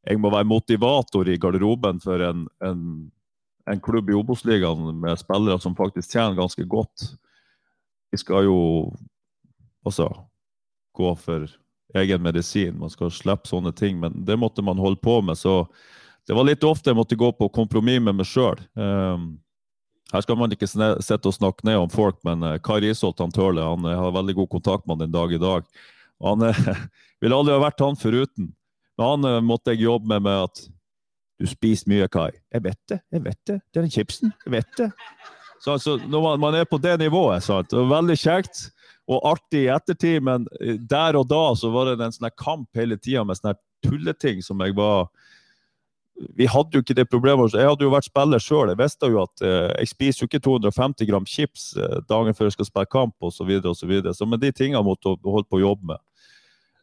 [0.07, 2.87] jeg, må være motivator i garderoben for en, en,
[3.71, 7.13] en klubb i Obos-ligaen med spillere som faktisk tjener ganske godt
[8.13, 8.57] vi skal jo
[9.89, 10.05] også
[10.93, 11.47] gå for
[11.97, 12.75] egen medisin.
[12.77, 13.97] Man skal slippe sånne ting.
[13.99, 15.37] Men det måtte man holde på med.
[15.37, 15.63] Så
[16.27, 18.61] det var litt ofte jeg måtte gå på kompromiss med meg sjøl.
[18.77, 19.39] Um,
[20.13, 23.33] her skal man ikke sitte og snakke ned om folk, men uh, Kai Risholt han
[23.33, 25.65] Tørle han jeg har veldig god kontakt med han den dag i dag.
[26.21, 26.65] Han uh,
[27.23, 28.53] ville aldri ha vært han foruten.
[28.93, 30.67] Men han måtte jeg jobbe med med at
[31.41, 32.29] du spiser mye, Kai.
[32.53, 33.63] Jeg vet det, jeg vet det.
[33.65, 34.37] Det er den chipsen.
[34.45, 34.91] Jeg vet det.
[35.63, 37.71] Så så Når man, man er på det nivået, sant?
[37.71, 38.69] veldig kjekt
[39.07, 42.97] og artig i ettertid, men der og da så var det en sånn kamp hele
[42.99, 45.09] tida med sånne tulleting som jeg var
[46.37, 47.55] vi hadde jo ikke det problemet.
[47.57, 48.71] Jeg hadde jo vært spiller sjøl.
[48.71, 52.49] Jeg visste jo at eh, jeg spiser jo ikke 250 gram chips eh, dagen før
[52.49, 53.49] jeg skal spille kamp osv.
[53.49, 54.13] Så, og så, videre.
[54.15, 56.03] så med de tingene måtte jeg holde på å jobbe med.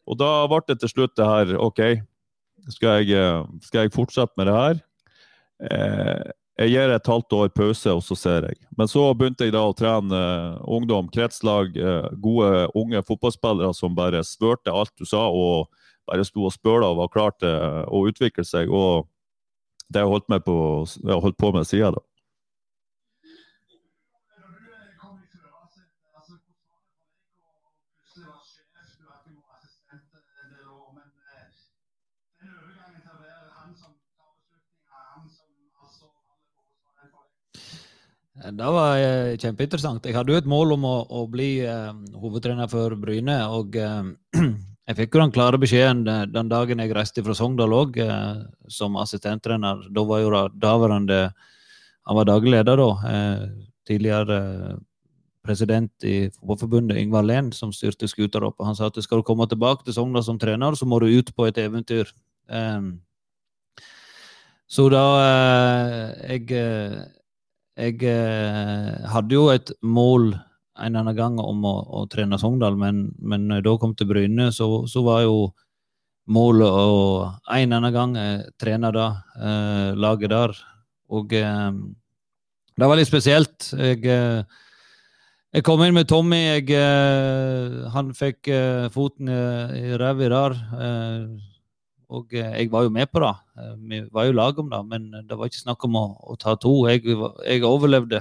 [0.09, 1.81] Og da ble det til slutt det her OK,
[2.75, 4.83] skal jeg, eh, skal jeg fortsette med det her?
[5.69, 6.31] Eh,
[6.61, 8.59] jeg gir et halvt år pause, og så ser jeg.
[8.77, 13.97] Men så begynte jeg da å trene uh, ungdom, kretslag, uh, gode unge fotballspillere som
[13.97, 15.71] bare svørte alt du sa, og
[16.09, 17.55] bare sto og spøla og var klar til
[17.87, 18.69] å utvikle seg.
[18.69, 19.07] Og
[19.89, 20.57] det har jeg holdt, på,
[21.07, 22.05] jeg holdt på med siden da.
[38.41, 40.05] Det var eh, kjempeinteressant.
[40.05, 43.37] Jeg hadde jo et mål om å, å bli uh, hovedtrener for Bryne.
[43.53, 44.09] og uh,
[44.91, 48.41] Jeg fikk jo den klare beskjeden eh, den dagen jeg reiste fra Sogndal òg, uh,
[48.67, 49.85] som assistenttrener.
[49.93, 51.31] Da var jo daværende
[52.09, 52.89] Han var daglig leder da.
[53.07, 53.41] Eh,
[53.85, 54.77] tidligere eh,
[55.45, 58.57] president i Fotballforbundet, Yngvar Lehn, som styrte skuta opp.
[58.65, 61.29] Han sa at skal du komme tilbake til Sogndal som trener, så må du ut
[61.35, 62.09] på et eventyr.
[62.49, 62.81] Eh,
[64.65, 65.05] så da
[66.41, 67.05] eh,
[67.81, 70.35] Jeg, eh, hadde jo et mål
[70.81, 74.09] en annen gang om å, å trene Sogndal, men, men når jeg da kom til
[74.09, 75.51] Bryne, så, så var jo
[76.31, 80.55] målet å en annen gang eh, trene da, eh, laget der.
[81.11, 81.71] Og eh,
[82.77, 83.71] det var litt spesielt.
[83.75, 84.43] Jeg, eh,
[85.51, 86.39] jeg kom inn med Tommy.
[86.39, 89.41] Jeg, eh, han fikk eh, foten i,
[89.91, 90.59] i ræva der.
[92.11, 93.31] Og jeg var jo med på det.
[93.87, 96.57] Vi var jo lag om det, men det var ikke snakk om å, å ta
[96.59, 96.73] to.
[96.91, 97.05] Jeg,
[97.47, 98.19] jeg overlevde.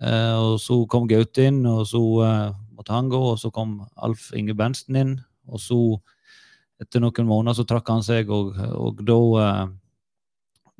[0.00, 2.46] Eh, og så kom Gaute inn, og så eh,
[2.76, 3.20] måtte han gå.
[3.34, 5.12] Og så kom Alf Inge Bernsten inn.
[5.50, 5.80] Og så,
[6.80, 9.62] etter noen måneder, så trakk han seg, og, og da eh,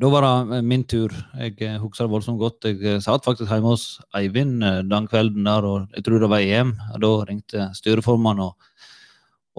[0.01, 1.13] da var det min tur.
[1.37, 2.65] Jeg husker det voldsomt godt.
[2.65, 6.71] Jeg satt faktisk hjemme hos Eivind den kvelden der, og jeg tror det var EM.
[7.05, 8.71] Da ringte styreformannen og,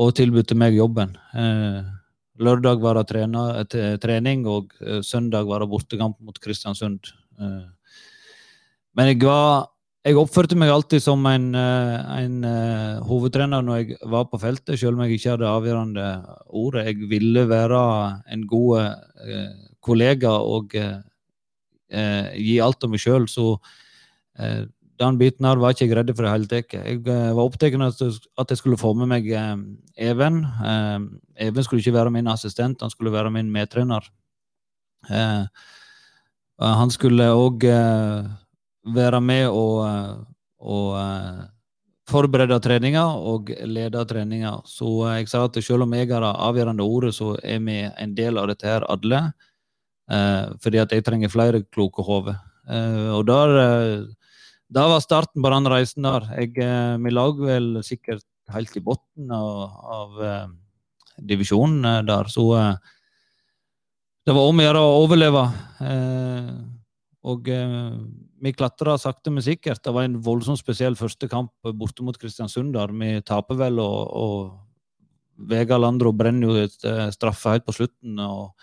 [0.02, 1.14] og tilbød meg jobben.
[2.40, 4.72] Lørdag var det trening, og
[5.04, 7.12] søndag var det bortekamp mot Kristiansund.
[7.38, 9.68] Men jeg, var,
[10.06, 12.38] jeg oppførte meg alltid som en, eh, en
[13.08, 16.08] hovedtrener når jeg var på feltet, selv om jeg ikke hadde avgjørende
[16.48, 16.86] ordet.
[16.90, 17.82] Jeg ville være
[18.32, 18.92] en god
[19.84, 23.28] kollega og gi alt av meg sjøl.
[23.32, 23.48] Så
[25.02, 26.76] den biten her var jeg ikke redd for i det hele tatt.
[26.78, 28.02] Jeg var opptatt av
[28.44, 29.30] at jeg skulle få med meg
[29.98, 30.42] Even.
[31.42, 34.06] Even skulle ikke være min assistent, han skulle være min medtrener.
[36.62, 37.66] han skulle òg
[38.96, 40.26] være med og,
[40.60, 41.50] og
[42.12, 44.60] forberede treninga og lede treninga.
[44.66, 48.16] Så jeg sa at selv om jeg har det avgjørende ordet, så er vi en
[48.16, 49.32] del av dette her alle.
[50.62, 52.38] Fordi at jeg trenger flere kloke hoder.
[53.16, 54.08] og der,
[54.72, 56.28] der var starten på den reisen der.
[56.40, 56.56] Jeg,
[57.04, 60.22] vi lå vel sikkert helt i bunnen av, av
[61.20, 62.48] divisjonen der, så
[64.26, 65.44] det var om å gjøre å overleve.
[67.28, 67.50] og
[68.42, 69.84] vi klatra sakte, men sikkert.
[69.84, 72.74] Det var en voldsomt spesiell første kamp borte mot Kristiansund.
[72.74, 78.20] der Vi taper vel, og, og Vega Landro brenner jo et straffe helt på slutten.
[78.20, 78.56] og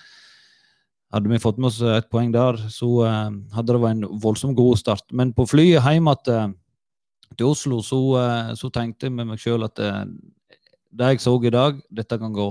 [1.15, 4.57] Hadde vi fått med oss et poeng der, så uh, hadde det vært en voldsomt
[4.59, 5.07] god start.
[5.17, 6.57] Men på flyet hjem til,
[7.35, 11.53] til Oslo så, uh, så, tenkte jeg med meg sjøl at det jeg så i
[11.53, 12.51] dag, dette kan gå.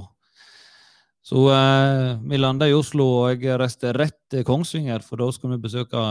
[1.28, 5.58] Så eh, vi landa i Oslo, og jeg reiste rett til Kongsvinger, for da skulle
[5.58, 6.04] vi besøke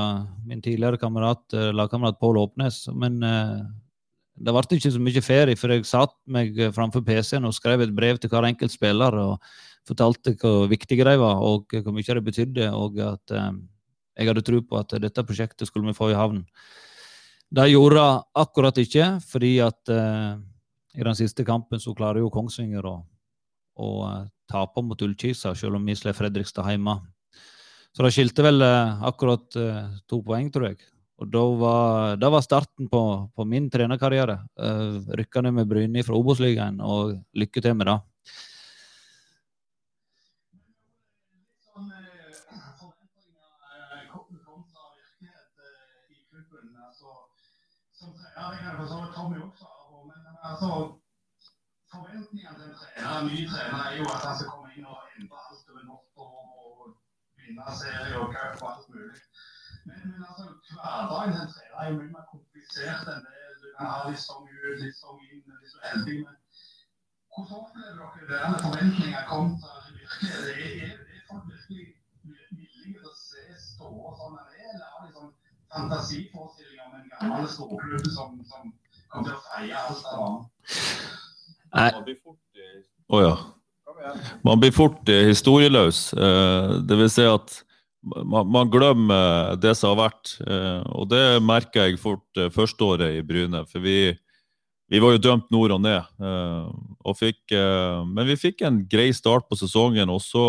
[0.45, 2.83] min tidligere kamerat, eh, lagkamerat Pål Åpnes.
[2.93, 3.63] Men eh,
[4.37, 7.95] det ble ikke så mye ferie, for jeg satt meg framfor PC-en og skrev et
[7.97, 9.49] brev til hver enkelt spiller og
[9.87, 13.51] fortalte hvor viktige de var, og hvor mye det betydde, og at eh,
[14.17, 16.43] jeg hadde tro på at dette prosjektet skulle vi få i havn.
[17.53, 20.39] Det gjorde akkurat ikke, fordi at eh,
[20.97, 22.97] i den siste kampen så klarer jo Kongsvinger å,
[23.77, 23.91] å
[24.51, 26.99] tape mot Ullkisa, selv om vi slår Fredrikstad hjemme.
[27.95, 30.83] Så det skilte vel eh, akkurat eh, to poeng, tror jeg.
[31.17, 33.01] Og da var, da var starten på,
[33.33, 34.41] på, min trenerkarriere.
[34.61, 38.01] Eh, Rykka ned med Bryne fra Obos-ligaen, og lykke til med det.
[41.77, 44.05] sånn eh, forventninger eh,
[44.45, 46.73] kontra virkelighet eh, i klubben.
[46.89, 47.13] Altså,
[47.97, 50.71] som trener, det kan for så vidt Tommy også svare på, men altså
[51.93, 54.97] Forventningene til en trener, en ny trener er jo at han skal komme inn og
[55.17, 56.89] endre alt over natta og
[57.39, 59.21] vinne serie og cup og alt mulig.
[59.87, 63.45] Men, men altså, hverdagen til en trener er jo mye mer komplisert enn det.
[63.63, 66.17] Du kan ha litt sånn ut, litt sånn inn, litt sånn heldig.
[66.27, 66.37] men
[67.37, 70.45] hvordan opplever dere det med forventninger kontra virkelighet?
[70.49, 71.87] Er, er, er folk virkelig
[72.59, 75.33] villige til å se ståa sånn den er, eller har de sånn
[75.75, 78.73] fantasiforestillinger om en gammel storklubb som, som
[80.17, 80.33] å.
[83.07, 83.37] Å ja.
[84.47, 86.11] Man blir fort eh, historieløs.
[86.15, 87.61] Eh, det vil si at
[88.07, 90.37] man, man glemmer det som har vært.
[90.47, 93.65] Eh, og det merker jeg fort eh, førsteåret i Bryne.
[93.71, 94.15] For vi,
[94.93, 96.07] vi var jo dømt nord og ned.
[96.23, 96.71] eh,
[97.07, 100.47] og fikk, eh, men vi fikk en grei start på sesongen, og så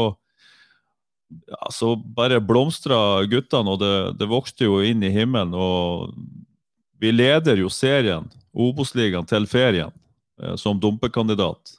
[1.28, 5.54] ja, så bare blomstra guttene, og det, det vokste jo inn i himmelen.
[5.58, 6.14] Og
[7.02, 9.94] vi leder jo serien, Obos-ligaen, til ferien
[10.42, 11.78] eh, som dumpekandidat.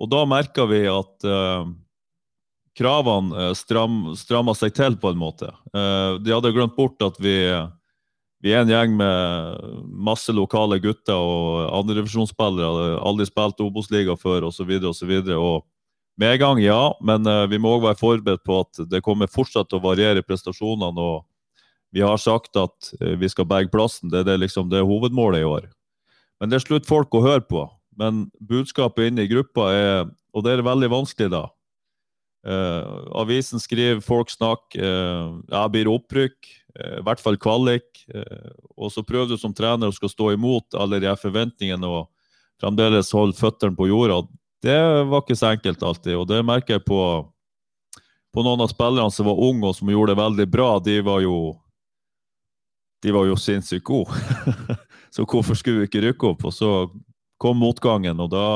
[0.00, 1.70] Og da merka vi at eh,
[2.80, 5.50] kravene eh, stram, stramma seg til, på en måte.
[5.74, 7.34] Eh, de hadde glemt bort at vi,
[8.40, 9.74] vi er en gjeng med
[10.10, 12.96] masse lokale gutter og andredivisjonsspillere.
[13.04, 15.12] Aldri spilt Obos-liga før, osv., osv.
[15.36, 15.66] Og
[16.20, 19.30] med en gang, ja, men eh, vi må òg være forberedt på at det kommer
[19.30, 21.10] fortsatt å variere prestasjonene.
[21.10, 21.26] og
[21.90, 24.12] vi har sagt at vi skal berge plassen.
[24.12, 25.64] Det det, liksom, det er hovedmålet i år.
[26.40, 27.66] Men det er slutt folk å høre på.
[28.00, 31.48] Men budskapet inne i gruppa er Og det er veldig vanskelig, da.
[32.46, 34.78] Eh, avisen skriver, folk snakker.
[34.78, 36.36] Eh, ja, blir opprykk?
[36.78, 38.04] Eh, I hvert fall kvalik.
[38.14, 42.06] Eh, og så prøver du som trener å skal stå imot alle de forventningene og
[42.62, 44.22] fremdeles holde føttene på jorda.
[44.62, 44.78] Det
[45.10, 47.00] var ikke så enkelt alltid, og det merker jeg på,
[48.30, 50.70] på noen av spillerne som var unge og som gjorde det veldig bra.
[50.84, 51.40] De var jo
[53.00, 54.12] de var jo sinnssykt gode.
[55.10, 56.46] så hvorfor skulle vi ikke rykke opp?
[56.48, 56.70] Og så
[57.40, 58.46] kom motgangen, og da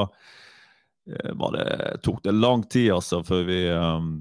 [1.09, 1.67] eh, det,
[2.05, 4.17] tok det lang tid, altså, før vi um,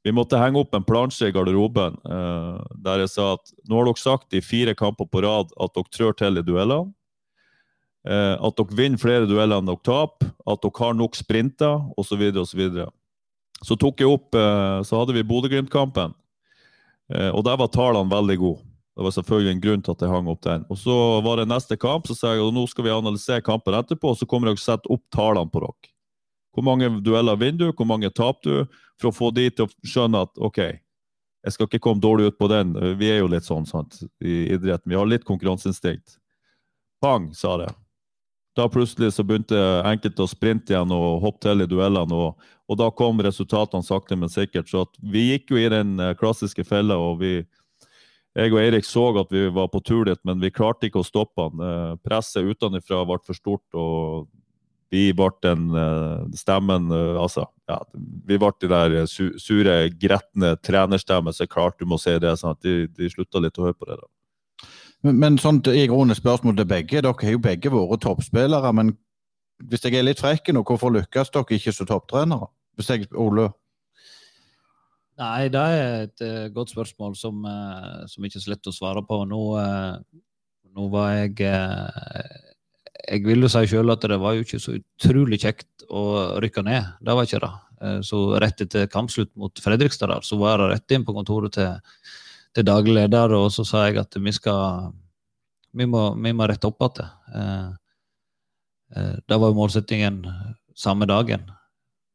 [0.00, 3.90] Vi måtte henge opp en plansje i garderoben uh, der jeg sa at nå har
[3.90, 6.94] dere sagt i fire kamper på rad at dere trør til i duellene.
[8.08, 10.32] Uh, at dere vinner flere dueller enn dere taper.
[10.48, 12.24] At dere har nok sprinter, osv.
[12.32, 12.88] Så, videre.
[13.60, 16.16] så tok jeg opp uh, Så hadde vi Bodø-Glimt-kampen,
[17.10, 18.69] og der var tallene veldig gode.
[19.00, 20.64] Det var selvfølgelig en grunn til at jeg hang opp den.
[20.68, 20.94] Og Så
[21.24, 24.18] var det neste kamp, så sa jeg at nå skal vi analysere kampen etterpå, og
[24.20, 25.92] så kommer jeg og å sette opp tallene på dere.
[26.52, 29.88] Hvor mange dueller vinner du, hvor mange taper du, for å få de til å
[29.88, 32.74] skjønne at OK, jeg skal ikke komme dårlig ut på den.
[33.00, 34.92] Vi er jo litt sånn sant, i idretten.
[34.92, 36.18] Vi har litt konkurranseinstinkt.
[37.00, 37.70] Pang, sa det.
[38.52, 39.56] Da plutselig så begynte
[39.88, 44.20] enkelte å sprinte igjen og hoppe til i duellene, og, og da kom resultatene sakte,
[44.20, 44.68] men sikkert.
[44.68, 47.38] Så vi gikk jo i den eh, klassiske fella, og vi
[48.38, 51.06] jeg og Eirik så at vi var på tur dit, men vi klarte ikke å
[51.06, 51.64] stoppe han.
[51.66, 54.28] Eh, presset utenfra ble for stort, og
[54.90, 61.34] vi ble den eh, stemmen eh, Altså, ja, vi ble de der sure, gretne trenerstemmen
[61.34, 62.36] så klart du må si det.
[62.38, 63.98] sånn at De, de slutta litt å høre på det.
[64.00, 64.68] da.
[65.02, 67.00] Men, men sånt i grunnen spørsmål til begge.
[67.00, 68.72] Dere har jo begge vært toppspillere.
[68.76, 68.94] Men
[69.70, 72.50] hvis jeg er litt frekk nå, hvorfor lykkes dere ikke som topptrenere?
[72.78, 73.50] Hvis jeg, Ole?
[75.20, 78.72] Nei, det er et uh, godt spørsmål som, uh, som ikke er så lett å
[78.72, 79.18] svare på.
[79.28, 80.22] Nå, uh,
[80.76, 81.34] nå var jeg
[83.10, 86.64] Jeg vil jo si sjøl at det var jo ikke så utrolig kjekt å rykke
[86.64, 86.88] ned.
[87.04, 87.52] Det var ikke det.
[88.04, 91.78] så rett etter kampslutt mot Fredrikstad der, så var jeg rett inn på kontoret til,
[92.54, 94.92] til daglig leder, og så sa jeg at vi skal
[95.72, 97.76] Vi må, vi må rette opp igjen.
[99.26, 100.26] det var jo målsettingen
[100.74, 101.50] samme dagen.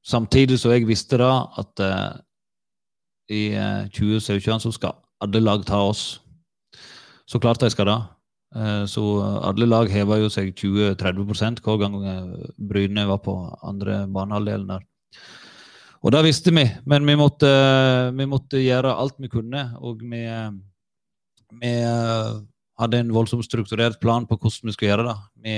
[0.03, 1.81] Samtidig så jeg visste da at
[3.31, 3.43] i
[3.95, 6.19] 2017 så skal alle lag ta oss.
[7.25, 8.01] Så klart de skal det.
[8.87, 9.03] Så
[9.43, 11.97] alle lag hever jo seg 20-30 hver gang
[12.55, 13.33] Bryne var på
[13.65, 14.85] andre banehalvdelen der.
[16.05, 17.49] Og det visste vi, men vi måtte,
[18.13, 19.63] vi måtte gjøre alt vi kunne.
[19.81, 20.21] Og vi,
[21.63, 21.73] vi
[22.79, 25.17] hadde en voldsomt strukturert plan på hvordan vi skulle gjøre det.
[25.41, 25.55] Vi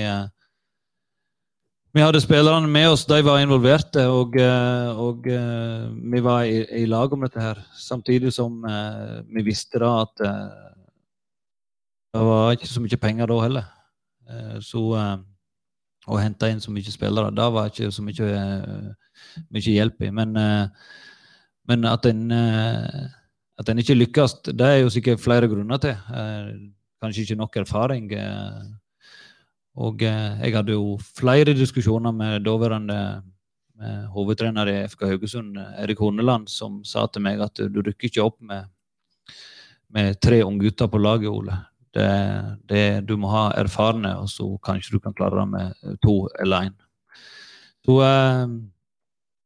[1.96, 6.60] vi hadde spillerne med oss, de var involverte, og, eh, og uh, vi var i,
[6.82, 7.62] i, lag om dette her.
[7.80, 10.26] Samtidig som uh, vi visste da at
[12.14, 13.66] det var ikke så mye penger da heller.
[14.64, 14.82] så
[16.08, 18.30] å hente inn så mye spillere, da var ikke så mye,
[19.54, 20.10] mye hjelp i.
[20.12, 20.34] Men,
[21.68, 25.96] men at en at en ikke lykkes, det er jo sikkert flere grunner til.
[27.02, 28.10] kanskje ikke nok erfaring.
[29.78, 33.24] Og eh, jeg hadde jo flere diskusjoner med daværende
[34.10, 38.40] hovedtrener i FK Haugesund, Erik Horneland, som sa til meg at du rykker ikke opp
[38.42, 38.66] med,
[39.94, 41.60] med tre unggutter på laget, Ole.
[41.94, 42.08] Det,
[42.66, 46.72] det, du må ha erfarne, og så kanskje du kan klare det med to eller
[46.72, 46.76] én.
[47.86, 48.58] Så eh,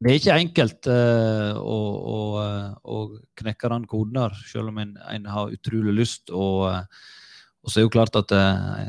[0.01, 1.79] det er ikke enkelt uh, å,
[2.09, 2.19] å,
[2.81, 3.01] å,
[3.37, 6.31] knekke den koden der, selv om en, en har utrolig lyst.
[6.33, 6.71] Og,
[7.61, 8.81] og, så er det jo klart at uh,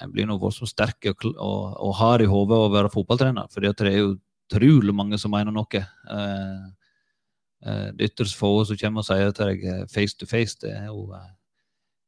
[0.00, 3.48] en, blir noe voldsomt sterk og, og, og hard i hodet å være fotballtrener.
[3.52, 5.82] For det er jo utrolig mange som mener noe.
[6.08, 6.66] Uh,
[7.96, 10.54] det ytterst få som kommer og sier til deg face to face.
[10.62, 11.08] Det er jo,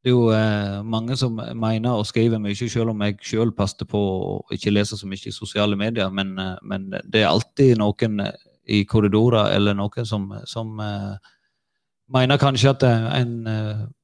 [0.04, 3.98] det er jo mange som mener og skriver mye, selv om jeg selv passer på
[3.98, 6.12] å ikke lese så mye i sosiale medier.
[6.14, 8.20] Men, men det er alltid noen
[8.68, 10.78] i korridorer eller noen som, som
[12.14, 13.32] mener kanskje at en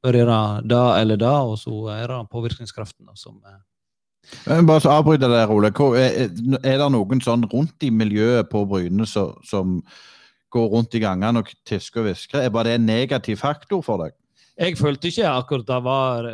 [0.05, 3.39] bør gjøre da eller da, og så er det påvirkningskraften som
[4.49, 5.71] men bare så avbryte der, Ole.
[6.01, 6.29] Er,
[6.65, 9.79] er det noen sånn rundt i miljøet på Bryne som, som
[10.55, 12.47] går rundt i gangene og tisker og hvisker?
[12.53, 14.17] Var det en negativ faktor for deg?
[14.55, 16.27] Jeg følte ikke akkurat det var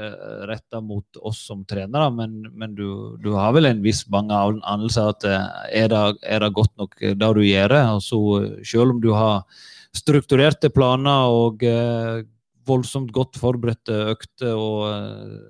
[0.51, 4.37] retta mot oss som trenere, men, men du, du, har vel en viss bange
[4.69, 7.77] anelse at er det, er det godt nok det du gjør?
[7.81, 8.21] Altså,
[8.61, 9.47] selv om du har
[9.97, 12.23] strukturerte planer og eh,
[12.67, 15.41] voldsomt godt forberedte økter og eh,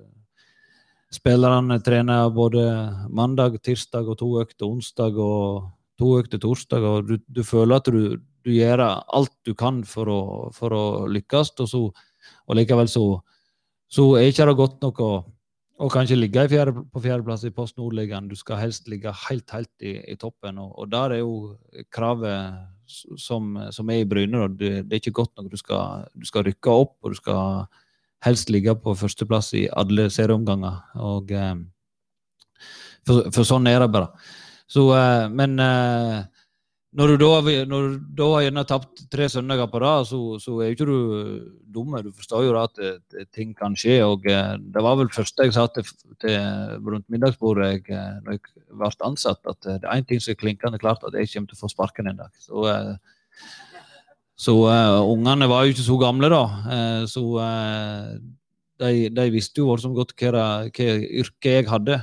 [1.11, 2.61] Spillerne trener både
[3.11, 5.65] mandag, tirsdag og to økter onsdag og
[5.99, 6.85] to økter torsdag.
[6.87, 10.21] og Du, du føler at du, du, gjør alt du kan for å,
[10.55, 11.81] for å lykkes, og, så,
[12.47, 13.03] og likevel så,
[13.91, 15.11] så er ikke det godt nok å,
[15.81, 18.29] og kanskje ligge fjerde, på fjerdeplass i Post Nordligaen.
[18.31, 21.33] Du skal helst ligge helt, helt i, i toppen, og, og, der er jo
[21.91, 22.61] kravet
[23.19, 24.47] som, som er i Bryne.
[24.57, 25.49] Det, det, er ikke godt nok.
[25.51, 27.65] Du skal, du skal rykke opp, og du skal
[28.25, 30.77] helst ligge på førsteplass i alle serieomganger.
[31.01, 31.55] Og, eh,
[33.07, 34.11] for, for, sånn er det bare.
[34.71, 36.21] Så, eh, men eh,
[36.97, 37.27] når du da,
[37.71, 40.87] når du da har gjerne tapt tre søndager på rad, så, så, er jo ikke
[40.89, 40.97] du
[41.71, 41.95] dum.
[42.03, 44.01] Du forstår jo at det, det, ting kan skje.
[44.03, 45.87] og Det var vel første jeg sa til,
[46.19, 46.35] til
[46.83, 48.43] rundt middagsbordet jeg, når jeg
[48.75, 51.61] ble ansatt, at det er én ting som er klinkende klart, at jeg kommer til
[51.61, 52.35] å få sparken en dag.
[52.43, 52.67] Så
[54.41, 56.43] så uh, ungene var jo ikke så gamle, da.
[56.65, 58.13] Uh, så uh,
[58.81, 60.87] de, de, visste jo voldsomt godt hva, hva
[61.21, 61.99] yrke jeg hadde.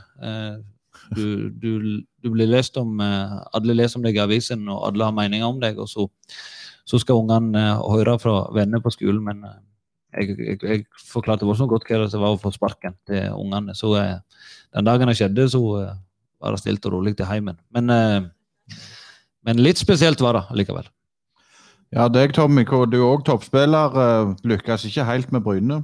[1.16, 1.72] Du, du,
[2.22, 5.60] du, blir lest om Alle leser om deg i avisen, og alle har meninger om
[5.62, 5.78] deg.
[5.78, 6.08] Og så,
[6.88, 9.44] så skal ungene høre fra venner på skolen, men
[10.16, 13.76] jeg, jeg, jeg forklarte voldsomt godt hva det var å få sparken til ungene.
[13.76, 15.62] Så den dagen det skjedde, så
[16.38, 17.58] var det stilt og rolig til heimen.
[17.74, 17.92] Men,
[19.46, 20.88] men litt spesielt var det likevel.
[21.94, 22.66] Ja, deg, Tommy.
[22.68, 23.94] Du er òg toppspiller.
[23.96, 25.80] Eh, lykkes ikke helt med Bryne?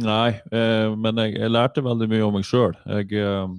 [0.00, 2.72] Nei, eh, men jeg, jeg, lærte veldig mye om meg sjøl.
[2.88, 3.52] Jeg, eh,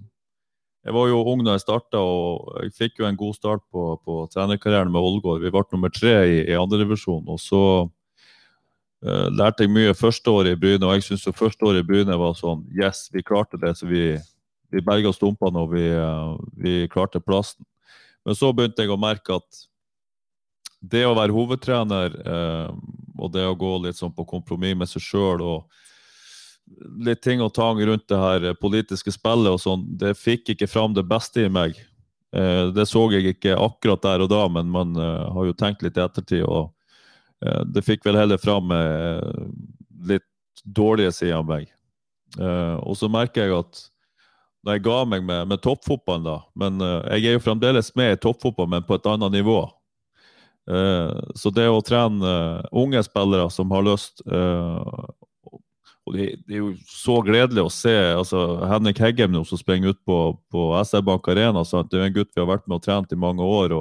[0.84, 3.86] jeg, var jo ung da jeg starta, og jeg fikk jo en god start på,
[4.04, 5.42] på trenerkarrieren med Ålgård.
[5.44, 7.24] Vi ble nummer tre i, i andredivisjon.
[7.32, 11.84] Og så uh, lærte jeg mye første året i Bryne, og jeg syns første året
[11.84, 13.76] i Bryne var sånn Yes, vi klarte det.
[13.80, 14.18] Så vi,
[14.74, 17.64] vi berga stumpene, og vi, uh, vi klarte plassen.
[18.28, 19.64] Men så begynte jeg å merke at
[20.84, 22.76] det å være hovedtrener uh,
[23.20, 25.82] og det å gå litt sånn på kompromiss med seg sjøl og
[27.04, 30.96] litt ting og tang rundt det her politiske spillet og sånn, det fikk ikke fram
[30.96, 31.78] det beste i meg.
[32.34, 35.86] Eh, det så jeg ikke akkurat der og da, men man eh, har jo tenkt
[35.86, 36.44] litt i ettertid.
[36.44, 36.74] og
[37.46, 38.74] eh, Det fikk vel heller fram
[40.10, 40.30] litt
[40.64, 41.70] dårlige sider av meg.
[42.34, 43.82] Og så merker jeg at
[44.66, 46.80] når jeg ga meg med, med toppfotballen, da Men
[47.12, 49.60] jeg er jo fremdeles med i toppfotball, men på et annet nivå.
[51.36, 52.32] Så det å trene
[52.72, 54.24] unge spillere som har lyst
[56.04, 60.18] og det, er jo så gledelig å se altså Henrik Heggem som springer ut på,
[60.52, 61.64] på SR Bank Arena.
[61.64, 61.92] Sant?
[61.92, 63.76] Det er en gutt vi har vært med og trent i mange år,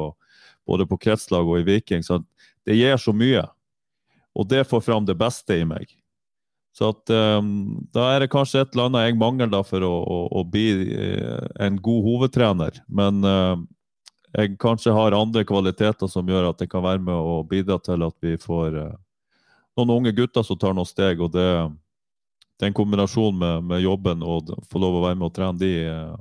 [0.68, 2.06] både på kretslag og i Viking.
[2.06, 2.28] Sant?
[2.62, 3.42] Det gir så mye.
[4.38, 5.90] Og det får fram det beste i meg.
[6.72, 9.92] Så at, um, da er det kanskje et eller annet jeg mangler da for å,
[9.92, 10.70] å, å bli
[11.60, 12.78] en god hovedtrener.
[12.88, 13.58] Men uh,
[14.38, 18.06] jeg kanskje har andre kvaliteter som gjør at jeg kan være med og bidra til
[18.06, 18.94] at vi får uh,
[19.76, 21.20] noen unge gutter som tar noen steg.
[21.20, 21.50] og det,
[22.62, 26.14] Den kombinasjonen med, med, jobben og få lov å være med og trene, de uh,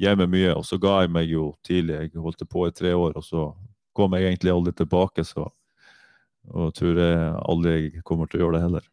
[0.00, 0.54] gir meg mye.
[0.56, 1.98] Og så ga jeg meg jo tidlig.
[2.06, 3.50] Jeg holdt på i tre år, og så
[3.94, 5.26] kom jeg egentlig aldri tilbake.
[5.28, 5.50] så
[6.52, 8.90] og tror jeg aldri kommer til å gjøre det heller.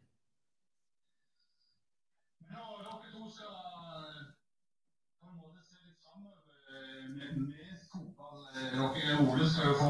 [9.11, 9.89] dere Ole skal jo få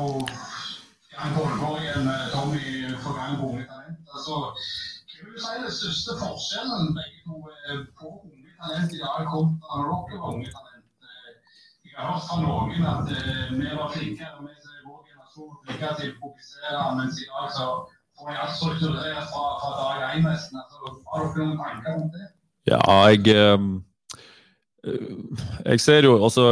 [1.21, 4.80] på Ålgård igjen Tommy for gang Unge Talent.
[5.41, 6.91] Er den største forskjellen
[7.97, 10.85] på Unge Talent i dag kontra dere var Unge Talent?
[11.85, 13.09] Jeg har hørt fra noen at
[13.57, 14.53] vi var flinkere, vi
[14.85, 17.69] vår generasjon til å fokusere, mens i dag så
[18.19, 20.61] får jeg alt strukturert fra, fra dag én nesten.
[20.61, 22.27] Altså, har dere noen tanker om det?
[22.69, 23.71] Ja, jeg Um
[25.65, 26.43] Jeg ser jo altså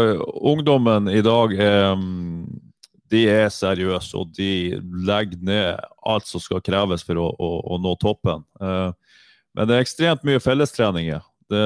[0.45, 1.95] Ungdommen i dag er
[3.09, 7.79] de er seriøse, og de legger ned alt som skal kreves for å, å, å
[7.81, 8.45] nå toppen.
[8.61, 8.91] Uh,
[9.57, 11.25] men det er ekstremt mye fellestreninger.
[11.49, 11.61] Det,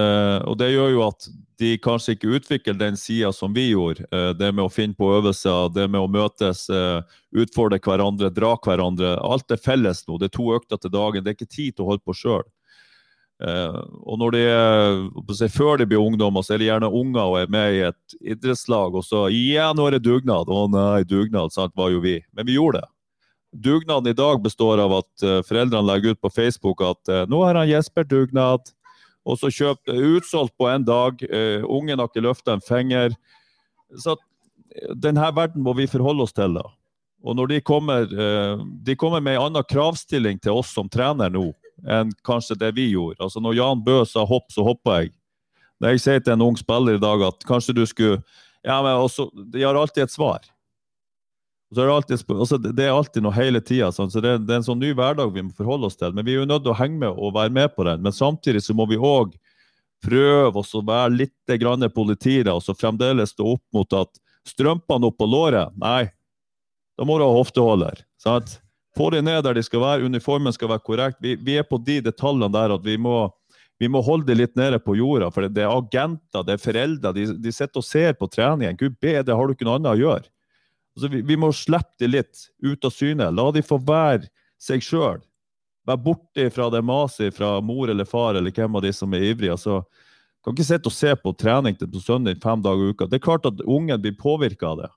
[0.48, 1.26] og det gjør jo at
[1.60, 4.08] de kanskje ikke utvikler den sida som vi gjorde.
[4.14, 7.04] Uh, det med å finne på øvelser, det med å møtes, uh,
[7.36, 9.18] utfordre hverandre, dra hverandre.
[9.20, 10.18] Alt er felles nå.
[10.22, 11.26] Det er to økter til dagen.
[11.26, 12.46] Det er ikke tid til å holde på sjøl.
[13.41, 17.38] Uh, og når de er, Før de blir ungdommer, så er de gjerne unger og
[17.41, 18.93] er med i et idrettslag.
[18.95, 20.47] Og så ja, nå er det dugnad.
[20.49, 22.19] Å nei, dugnad, sant, var jo vi.
[22.31, 22.89] Men vi gjorde det.
[23.53, 27.59] Dugnaden i dag består av at uh, foreldrene legger ut på Facebook at nå har
[27.59, 28.71] han Jesper dugnad.
[29.23, 31.21] Og så kjøpt utsolgt på en dag.
[31.63, 33.13] ungen har ikke løfta en finger.
[33.95, 34.17] Så
[34.99, 36.57] denne verden må vi forholde oss til.
[36.57, 36.65] da.
[37.23, 38.03] Og når de kommer,
[38.84, 41.53] de kommer med en annen kravstilling til oss som trener nå
[41.88, 43.21] enn kanskje det vi gjorde.
[43.24, 45.13] Altså Når Jan Bø sa hopp, så hoppa jeg.
[45.82, 48.21] Når jeg sier til en ung spiller i dag at kanskje du skulle
[48.63, 50.39] Ja, men også, De har alltid et svar.
[51.74, 53.89] Så er det, alltid, altså det er alltid noe hele tida.
[53.91, 56.13] Sånn, så det, det, er en sånn ny hverdag vi må forholde oss til.
[56.13, 58.03] Men vi er jo nødt til å henge med og være med på den.
[58.05, 59.34] Men samtidig så må vi òg
[60.05, 64.11] prøve å være litt grann og så fremdeles stå opp mot at
[64.47, 66.11] strømpene opp på låret, nei,
[66.99, 68.03] da må du ha hofteholder.
[68.19, 68.59] sant?
[68.98, 71.18] Få de ned der de skal være, uniformen skal være korrekt.
[71.22, 73.26] Vi, vi er på de detaljene der at vi må,
[73.82, 75.32] vi må holde det litt nede på jorda.
[75.34, 77.14] For det er agenter, det er foreldre.
[77.18, 78.78] De, de sitter og ser på treningen.
[78.78, 80.30] Gud bedre, har du ikke noe annet å gjøre?
[80.94, 83.32] Altså, vi, vi, må slippe de litt ut av syne.
[83.34, 84.30] La de få være
[84.62, 85.24] seg sjøl.
[85.89, 89.26] Være borte fra det maset fra mor eller far eller hvem av de som er
[89.34, 89.58] ivrige.
[89.58, 89.82] Altså,
[90.44, 93.08] kan ikke sitte og se på trening til på søndag fem dager i uka.
[93.10, 94.91] Det er klart at ungen blir påvirka av det.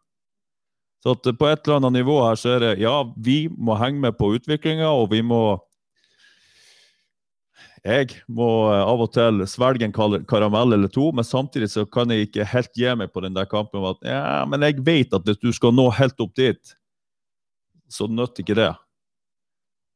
[1.04, 4.00] Så at på et eller annet nivå her så er det ja, vi må henge
[4.02, 5.58] med på utviklinga, og vi må
[7.86, 12.26] Jeg må av og til svelge en karamell eller to, men samtidig så kan jeg
[12.26, 15.22] ikke helt gi meg på den der kampen med at ja, men jeg vet at
[15.22, 16.74] hvis du skal nå helt opp dit,
[17.86, 18.72] så nytter ikke det.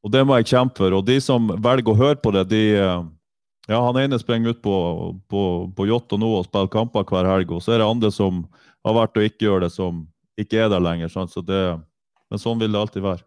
[0.07, 0.95] Og det må jeg kjempe for.
[1.01, 2.63] Og de som velger å høre på det, de
[3.71, 4.77] ja, han ene springer ut på,
[5.31, 5.43] på,
[5.77, 8.45] på Jåttå nå og spiller kamper hver helg, og så er det andre som
[8.87, 10.07] har vært og ikke gjør det, som
[10.41, 11.13] ikke er der lenger.
[11.13, 11.33] Sant?
[11.33, 11.61] Så det,
[12.31, 13.25] men sånn vil det alltid være.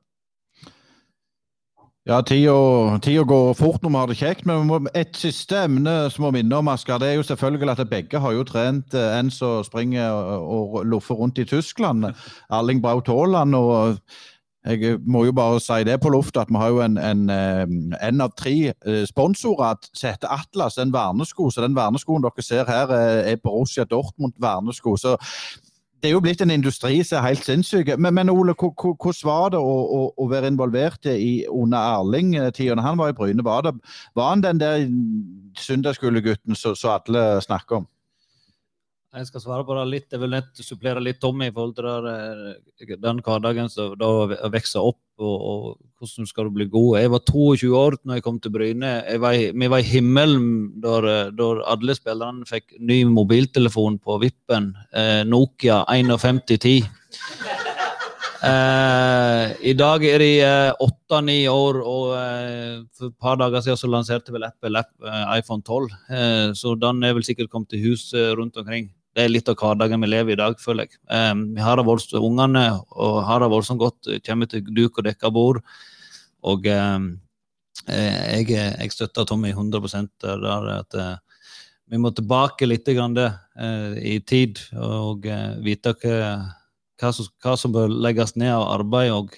[2.04, 4.46] Ja, tida går fort når vi har det kjekt.
[4.46, 8.20] Men et siste emne som må minne om, Asker, det er jo selvfølgelig at begge
[8.20, 12.12] har jo trent eh, en som springer og loffer rundt i Tyskland.
[12.60, 13.56] Erling Braut Haaland.
[13.56, 13.98] og
[14.66, 17.64] jeg må jo bare si det på lufta at vi har jo en, en, eh,
[18.08, 21.50] en av tre eh, sponsorer som heter Atlas, en vernesko.
[21.52, 24.98] Så den verneskoen dere ser her, er Borussia Dortmund vernesko.
[25.00, 25.16] Så
[26.04, 27.94] det er jo blitt en industri som er helt sinnssyk.
[27.96, 32.76] Men, men Ole, hvordan var det å, å, å være involvert i under Erling-tida?
[32.84, 33.46] Han var i Bryne.
[33.48, 33.72] Var, det,
[34.12, 34.84] var han den der
[35.64, 37.88] søndagsskolegutten som alle snakker om?
[39.14, 40.06] Jeg skal svare på det litt.
[40.10, 42.06] Jeg vil nett supplere litt Tommy i forhold til der,
[42.82, 44.08] eh, den hverdagen som da
[44.50, 46.98] vokser opp, og, og, hvordan skal du bli god.
[46.98, 48.94] Jeg var 22 år da jeg kom til Bryne.
[49.22, 50.48] Var, vi var i himmelen
[50.82, 50.96] da
[51.76, 54.72] alle spillerne fikk ny mobiltelefon på vippen.
[54.90, 56.90] Eh, Nokia 5110.
[58.44, 60.32] Eh, I dag er de
[60.84, 64.92] åtte-ni eh, år, og eh, for et par dager siden så lanserte vel Apple app,
[65.06, 65.94] eh, iPhone 12.
[66.58, 70.02] så den er vel sikkert kommet til hus rundt omkring det er litt av hverdagen
[70.02, 70.98] vi lever i i dag, føler jeg.
[71.06, 75.06] Um, vi har det voldsomt, Ungene og har det voldsomt godt, kommer til duk og
[75.06, 75.62] dekka bord.
[76.44, 77.12] Og um,
[77.88, 81.14] jeg, jeg, støtter Tommy 100 der at uh,
[81.92, 83.30] vi må tilbake litt grann det,
[83.60, 86.18] uh, i tid og uh, vite hva,
[86.98, 89.14] hva, som, hva, som, bør legges ned av arbeid.
[89.14, 89.38] og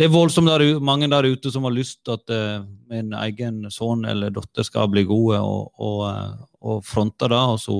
[0.00, 4.02] det er voldsomt der, mange der ute som har lyst til at min egen sønn
[4.10, 7.38] eller datter skal bli gode, og, og, og fronte det.
[7.38, 7.76] og så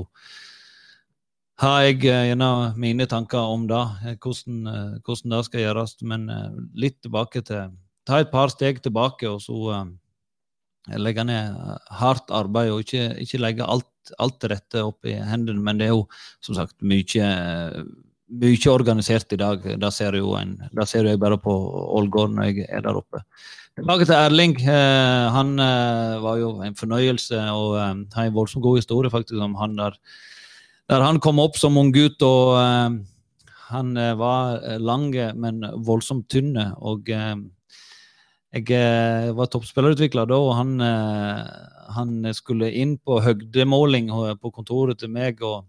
[1.63, 2.27] har jeg gjennom
[2.65, 5.97] gjerne mine tanker om det, eh, hvordan, eh, hvordan det skal gjøres.
[6.03, 6.29] Men
[6.75, 7.71] litt tilbake til
[8.05, 9.89] Ta et par steg tilbake, og så
[11.01, 11.55] legge ned
[11.89, 15.63] hardt arbeid, og ikke, ikke legge alt, alt til rette opp i hendene.
[15.65, 16.03] Men det er jo
[16.45, 17.25] som sagt mye,
[18.29, 19.65] mye organisert i dag.
[19.81, 21.49] Det ser, jo en, det ser jeg bare på
[21.97, 23.23] Ålgård når jeg er der oppe.
[23.75, 24.61] Tilbake til Erling.
[24.61, 29.97] Han var jo en fornøyelse, og har en voldsomt god historie faktisk om han der
[30.91, 32.23] der han kom opp som ung gutt.
[32.23, 32.91] og uh,
[33.71, 36.57] Han uh, var eh, lang, men voldsomt tynn.
[36.79, 38.71] Og jeg
[39.35, 40.77] var toppspillerutvikler da, og han,
[41.97, 45.65] han, skulle inn på høgdemåling på kontoret til meg, og,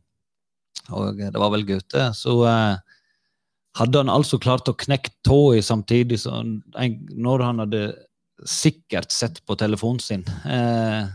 [0.93, 2.11] og det var vel Gaute.
[2.13, 7.81] Så hadde han altså klart å knekke tåa samtidig når han hadde
[8.43, 10.25] sikkert sett på telefonen sin.
[10.45, 11.05] Eh,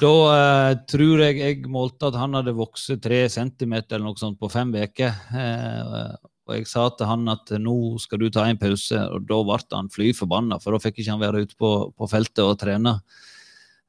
[0.00, 4.40] da eh, tror jeg jeg målte at han hadde vokst tre centimeter eller noe sånt
[4.40, 5.12] på fem uker.
[5.34, 9.38] Eh, og jeg sa til han at nå skal du ta en pause, og da
[9.48, 12.58] ble han fly forbanna, for da fikk ikke han være ute på, på feltet og
[12.60, 12.98] trene.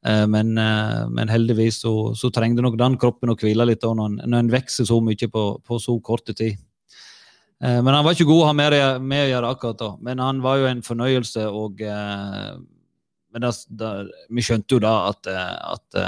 [0.05, 4.21] Eh, men, eh, men, heldigvis så, så trengte nok den kroppen å hvile litt når,
[4.23, 6.55] når en vokser så mye på, på så kort tid.
[7.63, 9.91] Eh, men han var ikke god å ha med, med å gjøre akkurat da.
[10.05, 11.47] Men han var jo en fornøyelse.
[11.49, 12.55] og eh,
[13.35, 13.89] men da, da,
[14.31, 15.99] Vi skjønte jo da at, eh, at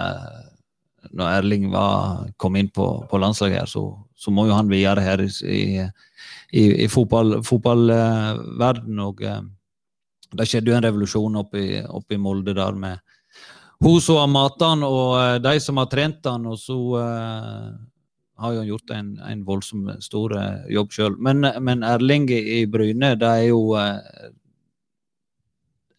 [1.11, 3.83] når Erling var, kom inn på, på landslaget, her, så,
[4.15, 5.83] så, må jo han videre her i,
[6.51, 8.99] i, i fotball, fotballverden.
[9.03, 13.03] og Det skjedde jo en revolusjon oppe i, oppe i Molde der med
[13.83, 16.79] hun som har matet han, og de som har trent han, og så
[18.37, 21.15] har jo gjort en, en voldsom stor eh, jobb sjøl.
[21.23, 24.29] Men, men, Erling i Bryne, det er jo eh,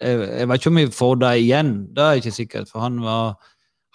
[0.00, 2.70] jeg, jeg, vet ikke om vi får det igjen, det er ikke sikkert.
[2.70, 3.34] For han var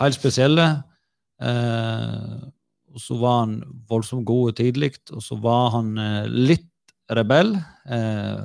[0.01, 0.59] helt spesiell.
[0.59, 2.43] Eh,
[2.93, 3.55] og så var han
[3.89, 6.69] voldsomt god tidlig, og så var han eh, litt
[7.13, 7.55] rebell.
[7.89, 8.43] Eh,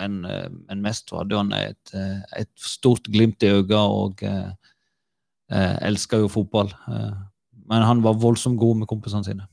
[0.00, 1.94] men, eh, men, mest hadde han et,
[2.38, 6.72] et stort glimt i øyet og eh, elska jo fotball.
[6.88, 7.12] Eh,
[7.68, 9.48] men han var voldsomt god med kompisene sine.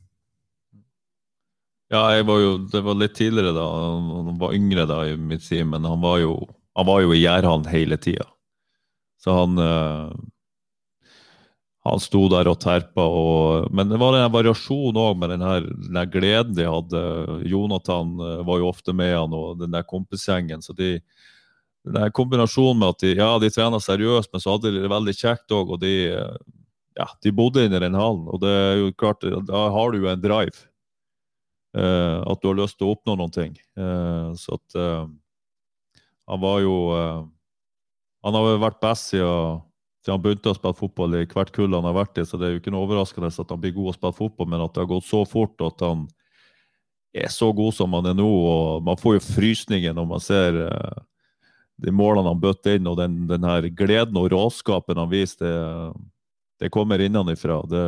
[1.89, 3.65] Ja, var jo, det var litt tidligere da.
[3.65, 6.35] Han var yngre da i mitt team, men han var jo,
[6.77, 8.27] han var jo i Gjærhallen hele tida.
[9.19, 10.11] Så han uh,
[11.89, 13.03] han sto der og terpa.
[13.03, 17.03] Og, men det var en variasjon òg med den her, den her, gleden de hadde.
[17.49, 20.63] Jonathan uh, var jo ofte med han og den der kompisgjengen.
[20.65, 20.97] Så de,
[21.87, 24.91] den der kombinasjonen med at de, ja, de trena seriøst, men så hadde de det
[24.91, 25.75] veldig kjekt òg.
[25.75, 25.93] Og de,
[26.99, 30.03] ja, de bodde inne i den hallen, og det er jo klart, da har du
[30.03, 30.67] jo en drive.
[31.77, 33.51] Uh, at du har lyst til å oppnå noen ting.
[33.77, 35.05] Uh, så at uh,
[36.29, 36.75] Han var jo
[38.25, 39.59] Han har jo vært best siden,
[40.03, 42.47] siden, han begynte å spille fotball i hvert kull han har vært i, så det
[42.47, 44.83] er jo ikke noe overraskende at han blir god å spille fotball, men at det
[44.83, 46.03] har gått så fort, at han
[47.15, 48.27] er så god som han er nå.
[48.27, 50.59] og Man får jo frysninger når man ser
[51.79, 55.47] de målene han bøtte inn, og den, den her gleden og råskapen han viser.
[55.47, 55.55] det
[56.59, 57.61] det kommer innenfra.
[57.71, 57.83] Det,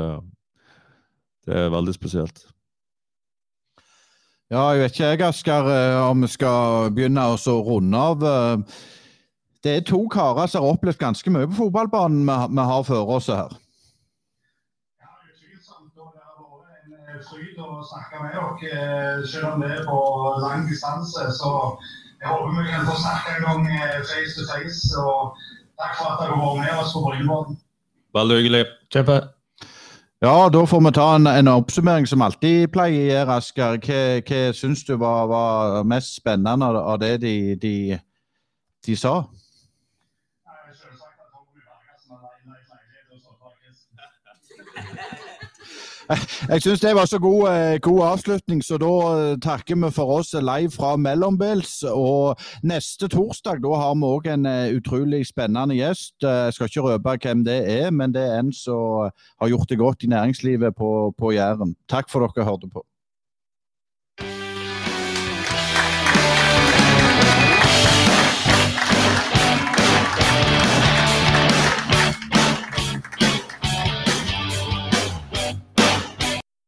[1.45, 2.45] det er veldig spesielt.
[4.52, 8.26] Ja, jeg vet ikke jeg, Asker, eh, om vi skal begynne å runde av.
[8.28, 8.82] Eh,
[9.64, 13.30] det er to karer som har opplevd ganske mye på fotballbanen vi, har før oss
[13.32, 13.56] her.
[14.99, 15.95] Ja, utvilsomt.
[15.95, 20.03] Det har vært en eh, fryd å snakke med dere, selv om det er på
[20.44, 21.32] lang distanse.
[21.40, 21.56] Så
[22.19, 23.69] jeg håper vi kan få snakke en gang
[24.03, 24.90] face to face.
[24.99, 25.45] Og
[25.80, 27.61] takk for at dere vært med oss på Brynebåten.
[28.19, 28.65] Veldig hyggelig.
[28.91, 29.22] Kjempe.
[30.22, 33.80] Ja, da får vi ta en, en oppsummering som alltid pleier Asker.
[33.81, 37.98] Hva, hva syns du var, var, mest spennende av det de, de,
[38.85, 39.15] de sa?
[46.49, 50.17] Jeg syns det var så god, eh, god, avslutning, så da eh, takker vi for
[50.19, 51.83] oss live fra Mellombils.
[51.88, 56.17] Og neste torsdag da har vi òg en eh, utrolig spennende gjest.
[56.21, 59.79] Jeg skal ikke røpe hvem det er, men det er en som har gjort det
[59.79, 61.75] godt i næringslivet på, på Jæren.
[61.89, 62.83] Takk for dere hørte på.